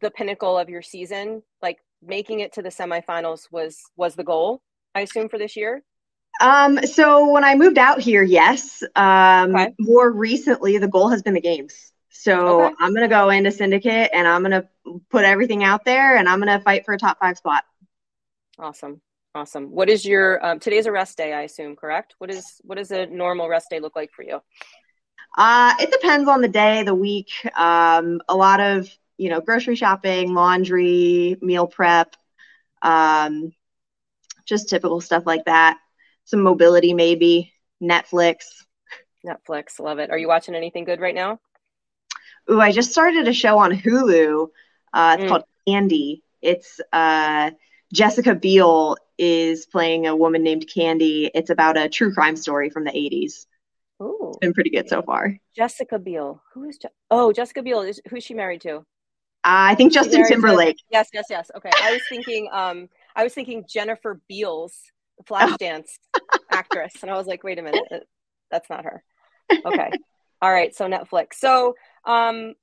the 0.00 0.10
pinnacle 0.10 0.58
of 0.58 0.68
your 0.68 0.82
season. 0.82 1.42
Like 1.62 1.78
making 2.02 2.40
it 2.40 2.52
to 2.54 2.62
the 2.62 2.68
semifinals 2.68 3.50
was 3.50 3.78
was 3.96 4.14
the 4.14 4.24
goal. 4.24 4.62
I 4.94 5.00
assume 5.00 5.28
for 5.28 5.38
this 5.38 5.56
year. 5.56 5.82
Um, 6.40 6.84
so 6.86 7.30
when 7.30 7.44
I 7.44 7.54
moved 7.54 7.78
out 7.78 8.00
here, 8.00 8.22
yes. 8.22 8.82
Um, 8.96 9.54
okay. 9.54 9.74
More 9.78 10.10
recently, 10.10 10.78
the 10.78 10.88
goal 10.88 11.08
has 11.08 11.22
been 11.22 11.34
the 11.34 11.40
games. 11.40 11.92
So 12.08 12.62
okay. 12.62 12.74
I'm 12.80 12.94
gonna 12.94 13.08
go 13.08 13.30
into 13.30 13.50
syndicate 13.50 14.10
and 14.12 14.26
I'm 14.26 14.42
gonna 14.42 14.68
put 15.10 15.24
everything 15.24 15.64
out 15.64 15.84
there 15.84 16.16
and 16.16 16.28
I'm 16.28 16.38
gonna 16.38 16.60
fight 16.60 16.84
for 16.84 16.94
a 16.94 16.98
top 16.98 17.18
five 17.18 17.36
spot. 17.36 17.64
Awesome, 18.58 19.00
awesome. 19.34 19.70
What 19.70 19.88
is 19.88 20.04
your 20.04 20.44
um, 20.44 20.60
today's 20.60 20.86
a 20.86 20.92
rest 20.92 21.16
day? 21.16 21.32
I 21.32 21.42
assume 21.42 21.76
correct. 21.76 22.14
What 22.18 22.30
is 22.30 22.60
what 22.62 22.78
does 22.78 22.90
a 22.90 23.06
normal 23.06 23.48
rest 23.48 23.68
day 23.70 23.80
look 23.80 23.96
like 23.96 24.12
for 24.12 24.22
you? 24.22 24.40
Uh, 25.38 25.74
it 25.80 25.90
depends 25.92 26.28
on 26.28 26.40
the 26.40 26.48
day, 26.48 26.82
the 26.82 26.94
week. 26.94 27.30
Um, 27.56 28.20
a 28.28 28.36
lot 28.36 28.60
of 28.60 28.90
you 29.20 29.28
know 29.28 29.40
grocery 29.42 29.76
shopping, 29.76 30.32
laundry, 30.32 31.36
meal 31.42 31.66
prep, 31.66 32.16
um, 32.80 33.52
just 34.46 34.70
typical 34.70 35.02
stuff 35.02 35.24
like 35.26 35.44
that. 35.44 35.78
Some 36.24 36.42
mobility, 36.42 36.94
maybe 36.94 37.52
Netflix. 37.82 38.44
Netflix, 39.24 39.78
love 39.78 39.98
it. 39.98 40.10
Are 40.10 40.16
you 40.16 40.26
watching 40.26 40.54
anything 40.54 40.84
good 40.84 41.00
right 41.00 41.14
now? 41.14 41.38
Ooh, 42.50 42.60
I 42.60 42.72
just 42.72 42.92
started 42.92 43.28
a 43.28 43.34
show 43.34 43.58
on 43.58 43.72
Hulu. 43.72 44.48
Uh, 44.94 45.16
it's 45.18 45.24
mm. 45.24 45.28
called 45.28 45.44
Candy. 45.68 46.22
It's 46.40 46.80
uh, 46.90 47.50
Jessica 47.92 48.34
Biel 48.34 48.96
is 49.18 49.66
playing 49.66 50.06
a 50.06 50.16
woman 50.16 50.42
named 50.42 50.64
Candy. 50.72 51.30
It's 51.34 51.50
about 51.50 51.76
a 51.76 51.90
true 51.90 52.14
crime 52.14 52.36
story 52.36 52.70
from 52.70 52.84
the 52.84 52.90
80s. 52.90 53.44
Ooh. 54.02 54.30
It's 54.30 54.38
been 54.38 54.54
pretty 54.54 54.70
good 54.70 54.88
so 54.88 55.02
far. 55.02 55.36
Jessica 55.54 55.98
Biel. 55.98 56.42
Who 56.54 56.64
is 56.64 56.78
Je- 56.78 56.88
Oh, 57.10 57.34
Jessica 57.34 57.62
Biel 57.62 57.82
is 57.82 58.00
who's 58.08 58.24
she 58.24 58.32
married 58.32 58.62
to? 58.62 58.86
Uh, 59.42 59.72
I 59.72 59.74
think 59.74 59.92
Justin 59.92 60.26
Timberlake. 60.26 60.76
Yes, 60.90 61.08
yes, 61.14 61.26
yes. 61.30 61.50
Okay. 61.56 61.70
I 61.82 61.92
was 61.92 62.02
thinking 62.08 62.48
um 62.52 62.88
I 63.16 63.24
was 63.24 63.34
thinking 63.34 63.64
Jennifer 63.68 64.20
Beals, 64.28 64.78
the 65.18 65.24
Flashdance 65.24 65.98
actress. 66.50 66.92
And 67.02 67.10
I 67.10 67.14
was 67.16 67.26
like, 67.26 67.42
wait 67.42 67.58
a 67.58 67.62
minute, 67.62 68.06
that's 68.50 68.68
not 68.68 68.84
her. 68.84 69.02
Okay. 69.64 69.90
All 70.42 70.52
right. 70.52 70.74
So 70.74 70.86
Netflix. 70.86 71.34
So 71.34 71.74
um, 72.04 72.54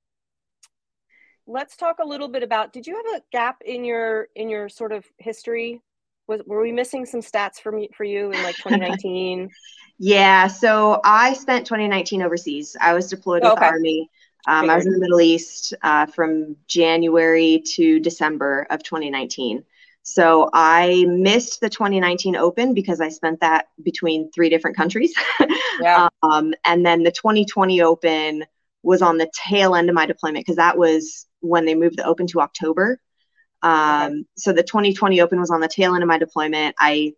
let's 1.45 1.77
talk 1.77 1.97
a 2.01 2.07
little 2.07 2.27
bit 2.27 2.43
about. 2.43 2.73
Did 2.73 2.87
you 2.87 2.95
have 2.95 3.21
a 3.21 3.23
gap 3.31 3.57
in 3.65 3.83
your 3.83 4.27
in 4.35 4.49
your 4.49 4.69
sort 4.69 4.91
of 4.91 5.05
history? 5.17 5.81
Was 6.27 6.41
were 6.45 6.61
we 6.61 6.71
missing 6.71 7.05
some 7.05 7.21
stats 7.21 7.55
for 7.55 7.71
me 7.71 7.89
for 7.95 8.03
you 8.03 8.31
in 8.31 8.43
like 8.43 8.55
2019? 8.57 9.49
yeah. 9.99 10.47
So 10.47 10.99
I 11.03 11.33
spent 11.33 11.65
2019 11.65 12.21
overseas. 12.21 12.75
I 12.81 12.93
was 12.93 13.09
deployed 13.09 13.43
with 13.43 13.53
okay. 13.53 13.61
the 13.61 13.65
Army. 13.65 14.09
Um, 14.47 14.69
I 14.69 14.75
was 14.75 14.85
in 14.85 14.93
the 14.93 14.99
Middle 14.99 15.19
East 15.19 15.73
uh, 15.83 16.05
from 16.05 16.55
January 16.67 17.61
to 17.73 17.99
December 17.99 18.65
of 18.69 18.81
2019. 18.81 19.63
So 20.03 20.49
I 20.53 21.05
missed 21.09 21.59
the 21.59 21.69
2019 21.69 22.37
Open 22.37 22.73
because 22.73 23.01
I 23.01 23.09
spent 23.09 23.41
that 23.41 23.67
between 23.83 24.31
three 24.31 24.47
different 24.47 24.77
countries. 24.77 25.13
yeah. 25.81 26.07
um, 26.23 26.53
and 26.63 26.85
then 26.85 27.03
the 27.03 27.11
2020 27.11 27.81
Open 27.81 28.45
was 28.83 29.01
on 29.01 29.17
the 29.17 29.29
tail 29.33 29.75
end 29.75 29.89
of 29.89 29.95
my 29.95 30.05
deployment 30.05 30.45
because 30.45 30.55
that 30.55 30.77
was 30.77 31.25
when 31.41 31.65
they 31.65 31.75
moved 31.75 31.97
the 31.97 32.05
Open 32.05 32.25
to 32.27 32.39
October. 32.39 33.01
Um, 33.61 34.11
okay. 34.11 34.23
So 34.37 34.53
the 34.53 34.63
2020 34.63 35.19
Open 35.19 35.41
was 35.41 35.51
on 35.51 35.59
the 35.59 35.67
tail 35.67 35.93
end 35.93 36.03
of 36.03 36.07
my 36.07 36.17
deployment. 36.17 36.73
I 36.79 37.15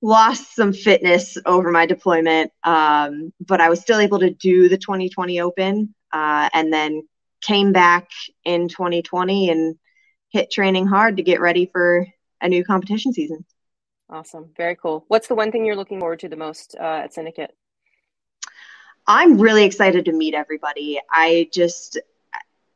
lost 0.00 0.54
some 0.54 0.72
fitness 0.72 1.36
over 1.44 1.72
my 1.72 1.86
deployment, 1.86 2.52
um, 2.62 3.32
but 3.40 3.60
I 3.60 3.70
was 3.70 3.80
still 3.80 3.98
able 3.98 4.20
to 4.20 4.30
do 4.30 4.68
the 4.68 4.78
2020 4.78 5.40
Open 5.40 5.94
uh, 6.14 6.48
and 6.54 6.72
then 6.72 7.02
came 7.42 7.72
back 7.72 8.08
in 8.44 8.68
2020 8.68 9.50
and 9.50 9.76
hit 10.30 10.50
training 10.50 10.86
hard 10.86 11.18
to 11.18 11.22
get 11.22 11.40
ready 11.40 11.66
for 11.66 12.06
a 12.40 12.48
new 12.48 12.64
competition 12.64 13.12
season. 13.12 13.44
Awesome. 14.08 14.50
Very 14.56 14.76
cool. 14.76 15.04
What's 15.08 15.28
the 15.28 15.34
one 15.34 15.50
thing 15.50 15.64
you're 15.64 15.76
looking 15.76 15.98
forward 15.98 16.20
to 16.20 16.28
the 16.28 16.36
most 16.36 16.76
uh, 16.80 17.02
at 17.04 17.12
Syndicate? 17.12 17.54
I'm 19.06 19.38
really 19.38 19.64
excited 19.64 20.06
to 20.06 20.12
meet 20.12 20.34
everybody. 20.34 21.00
I 21.10 21.48
just, 21.52 21.98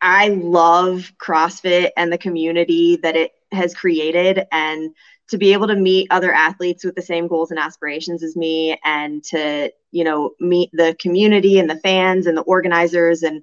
I 0.03 0.29
love 0.29 1.13
CrossFit 1.19 1.91
and 1.97 2.13
the 2.13 2.19
community 2.19 2.97
that 3.03 3.17
it 3.17 3.33
has 3.53 3.75
created 3.75 4.47
and 4.53 4.95
to 5.29 5.39
be 5.39 5.53
able 5.53 5.67
to 5.69 5.77
meet 5.77 6.09
other 6.11 6.33
athletes 6.33 6.85
with 6.85 6.95
the 6.95 7.03
same 7.03 7.29
goals 7.29 7.51
and 7.51 7.61
aspirations 7.61 8.23
as 8.23 8.37
me 8.37 8.79
and 8.85 9.23
to, 9.25 9.71
you 9.91 10.05
know, 10.05 10.33
meet 10.41 10.71
the 10.73 10.97
community 11.01 11.59
and 11.59 11.69
the 11.69 11.79
fans 11.81 12.27
and 12.27 12.37
the 12.37 12.43
organizers 12.43 13.23
and 13.23 13.43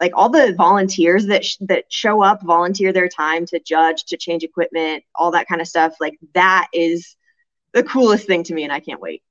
like 0.00 0.12
all 0.14 0.28
the 0.28 0.54
volunteers 0.54 1.26
that 1.26 1.44
sh- 1.44 1.56
that 1.60 1.84
show 1.88 2.22
up 2.22 2.42
volunteer 2.42 2.92
their 2.92 3.08
time 3.08 3.46
to 3.46 3.60
judge 3.60 4.04
to 4.04 4.16
change 4.16 4.42
equipment 4.42 5.04
all 5.14 5.30
that 5.30 5.46
kind 5.48 5.60
of 5.60 5.68
stuff. 5.68 5.94
Like 6.00 6.18
that 6.34 6.68
is 6.72 7.16
the 7.72 7.84
coolest 7.84 8.26
thing 8.26 8.42
to 8.44 8.54
me 8.54 8.64
and 8.64 8.72
i 8.72 8.80
can't 8.80 9.00
wait. 9.00 9.22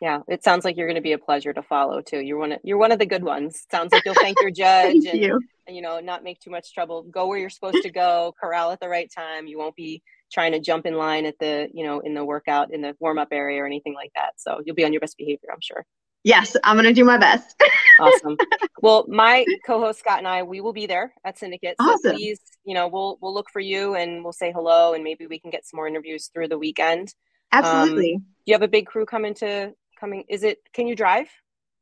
Yeah 0.00 0.20
it 0.28 0.42
sounds 0.44 0.64
like 0.64 0.76
you're 0.76 0.86
going 0.86 0.94
to 0.94 1.02
be 1.02 1.12
a 1.12 1.18
pleasure 1.18 1.52
to 1.52 1.62
follow 1.62 2.00
too. 2.00 2.20
You're 2.20 2.38
one 2.38 2.52
of 2.52 2.60
you're 2.62 2.78
one 2.78 2.92
of 2.92 2.98
the 2.98 3.06
good 3.06 3.24
ones. 3.24 3.66
Sounds 3.70 3.92
like 3.92 4.02
you'll 4.06 4.14
thank 4.14 4.40
your 4.40 4.50
judge 4.64 4.92
thank 4.92 5.06
and, 5.08 5.20
you. 5.20 5.40
and 5.66 5.76
you 5.76 5.82
know 5.82 6.00
not 6.00 6.24
make 6.24 6.40
too 6.40 6.50
much 6.50 6.72
trouble. 6.72 7.02
Go 7.02 7.26
where 7.26 7.38
you're 7.38 7.50
supposed 7.50 7.82
to 7.82 7.90
go 7.90 8.34
corral 8.40 8.70
at 8.70 8.80
the 8.80 8.88
right 8.88 9.10
time. 9.14 9.46
You 9.46 9.58
won't 9.58 9.76
be 9.76 10.02
trying 10.32 10.52
to 10.52 10.60
jump 10.60 10.86
in 10.86 10.94
line 10.94 11.26
at 11.26 11.38
the 11.38 11.68
you 11.72 11.84
know 11.84 12.00
in 12.00 12.14
the 12.14 12.24
workout 12.24 12.72
in 12.72 12.82
the 12.82 12.94
warm 13.00 13.18
up 13.18 13.28
area 13.32 13.62
or 13.62 13.66
anything 13.66 13.94
like 13.94 14.10
that 14.14 14.32
so 14.36 14.60
you'll 14.64 14.76
be 14.76 14.84
on 14.84 14.92
your 14.92 15.00
best 15.00 15.16
behavior 15.16 15.48
i'm 15.52 15.60
sure 15.60 15.84
Yes, 16.24 16.56
I'm 16.64 16.76
going 16.76 16.84
to 16.84 16.92
do 16.92 17.04
my 17.04 17.16
best. 17.16 17.62
awesome. 18.00 18.36
Well, 18.82 19.06
my 19.08 19.46
co-host 19.64 20.00
Scott 20.00 20.18
and 20.18 20.28
I, 20.28 20.42
we 20.42 20.60
will 20.60 20.72
be 20.72 20.86
there 20.86 21.14
at 21.24 21.38
Syndicate. 21.38 21.76
So 21.80 21.88
awesome. 21.88 22.16
please, 22.16 22.40
you 22.64 22.74
know, 22.74 22.88
we'll 22.88 23.18
we'll 23.20 23.32
look 23.32 23.48
for 23.50 23.60
you 23.60 23.94
and 23.94 24.22
we'll 24.22 24.32
say 24.32 24.52
hello 24.52 24.94
and 24.94 25.04
maybe 25.04 25.26
we 25.26 25.38
can 25.38 25.50
get 25.50 25.66
some 25.66 25.78
more 25.78 25.88
interviews 25.88 26.30
through 26.32 26.48
the 26.48 26.58
weekend. 26.58 27.14
Absolutely. 27.52 28.16
Um, 28.16 28.26
you 28.46 28.54
have 28.54 28.62
a 28.62 28.68
big 28.68 28.86
crew 28.86 29.06
coming 29.06 29.34
to 29.34 29.72
coming. 29.98 30.24
Is 30.28 30.42
it? 30.42 30.58
Can 30.72 30.86
you 30.86 30.96
drive 30.96 31.28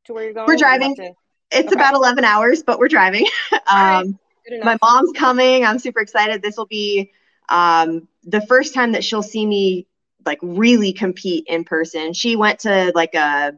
to 0.05 0.13
where 0.13 0.25
you're 0.25 0.35
going? 0.35 0.47
We're 0.47 0.57
driving. 0.57 0.95
To, 0.97 1.13
it's 1.51 1.67
okay. 1.67 1.75
about 1.75 1.95
11 1.95 2.25
hours, 2.25 2.63
but 2.63 2.79
we're 2.79 2.89
driving. 2.89 3.27
um, 3.53 4.19
right. 4.51 4.63
my 4.63 4.77
mom's 4.83 5.13
coming. 5.13 5.65
I'm 5.65 5.79
super 5.79 6.01
excited. 6.01 6.43
This 6.43 6.57
will 6.57 6.67
be 6.67 7.11
um, 7.49 8.09
the 8.25 8.41
first 8.43 8.75
time 8.75 8.93
that 8.93 9.05
she'll 9.05 9.23
see 9.23 9.47
me 9.47 9.87
like 10.25 10.39
really 10.43 10.93
compete 10.93 11.45
in 11.47 11.65
person. 11.65 12.13
She 12.13 12.37
went 12.37 12.61
to 12.61 12.93
like 12.95 13.15
a 13.15 13.55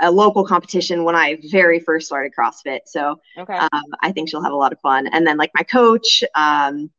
a 0.00 0.10
local 0.10 0.44
competition 0.44 1.04
when 1.04 1.14
I 1.14 1.38
very 1.50 1.78
first 1.78 2.06
started 2.06 2.32
CrossFit. 2.36 2.80
So 2.86 3.20
okay. 3.38 3.54
um, 3.54 3.84
I 4.02 4.10
think 4.10 4.28
she'll 4.28 4.42
have 4.42 4.52
a 4.52 4.56
lot 4.56 4.72
of 4.72 4.80
fun. 4.80 5.06
And 5.06 5.24
then 5.26 5.36
like 5.36 5.52
my 5.54 5.62
coach, 5.62 6.24
um, 6.34 6.90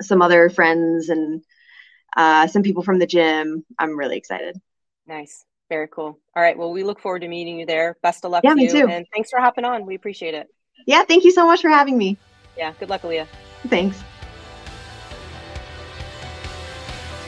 some 0.00 0.22
other 0.22 0.48
friends, 0.48 1.08
and 1.08 1.42
uh, 2.16 2.46
some 2.46 2.62
people 2.62 2.82
from 2.82 2.98
the 2.98 3.06
gym. 3.06 3.64
I'm 3.78 3.98
really 3.98 4.16
excited. 4.16 4.60
Nice. 5.06 5.44
Very 5.68 5.88
cool. 5.88 6.20
All 6.36 6.42
right. 6.42 6.56
Well, 6.56 6.72
we 6.72 6.84
look 6.84 7.00
forward 7.00 7.22
to 7.22 7.28
meeting 7.28 7.58
you 7.58 7.66
there. 7.66 7.96
Best 8.02 8.24
of 8.24 8.30
luck. 8.30 8.44
Yeah, 8.44 8.54
me 8.54 8.68
too. 8.68 8.86
And 8.86 9.04
thanks 9.12 9.30
for 9.30 9.40
hopping 9.40 9.64
on. 9.64 9.84
We 9.84 9.96
appreciate 9.96 10.34
it. 10.34 10.46
Yeah. 10.86 11.02
Thank 11.02 11.24
you 11.24 11.32
so 11.32 11.46
much 11.46 11.62
for 11.62 11.70
having 11.70 11.98
me. 11.98 12.16
Yeah. 12.56 12.72
Good 12.78 12.90
luck, 12.90 13.02
Ellia. 13.02 13.26
Thanks. 13.66 14.00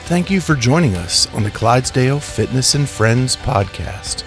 Thank 0.09 0.31
you 0.31 0.41
for 0.41 0.55
joining 0.55 0.95
us 0.95 1.31
on 1.35 1.43
the 1.43 1.51
Clydesdale 1.51 2.19
Fitness 2.19 2.73
and 2.73 2.89
Friends 2.89 3.35
podcast. 3.35 4.23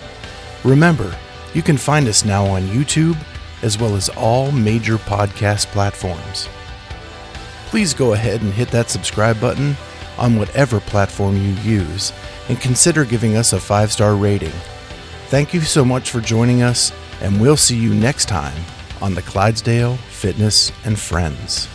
Remember, 0.63 1.13
you 1.55 1.63
can 1.63 1.77
find 1.77 2.07
us 2.07 2.25
now 2.25 2.47
on 2.47 2.63
YouTube 2.69 3.19
as 3.63 3.79
well 3.79 3.97
as 3.97 4.09
all 4.11 4.53
major 4.53 4.97
podcast 4.97 5.67
platforms. 5.73 6.49
Please 7.67 7.95
go 7.95 8.13
ahead 8.13 8.43
and 8.43 8.53
hit 8.53 8.69
that 8.69 8.91
subscribe 8.91 9.41
button 9.41 9.77
on 10.19 10.39
whatever 10.39 10.79
platform 10.79 11.37
you 11.37 11.51
use 11.65 12.13
and 12.49 12.61
consider 12.61 13.05
giving 13.05 13.37
us 13.37 13.53
a 13.53 13.59
five 13.59 13.91
star 13.91 14.15
rating. 14.15 14.55
Thank 15.31 15.53
you 15.53 15.63
so 15.63 15.85
much 15.85 16.11
for 16.11 16.21
joining 16.21 16.63
us, 16.63 16.93
and 17.21 17.41
we'll 17.41 17.57
see 17.57 17.77
you 17.77 17.93
next 17.93 18.27
time 18.27 18.63
on 19.01 19.17
the 19.17 19.23
Clydesdale 19.23 19.97
Fitness 19.97 20.71
and 20.85 20.97
Friends. 20.97 21.67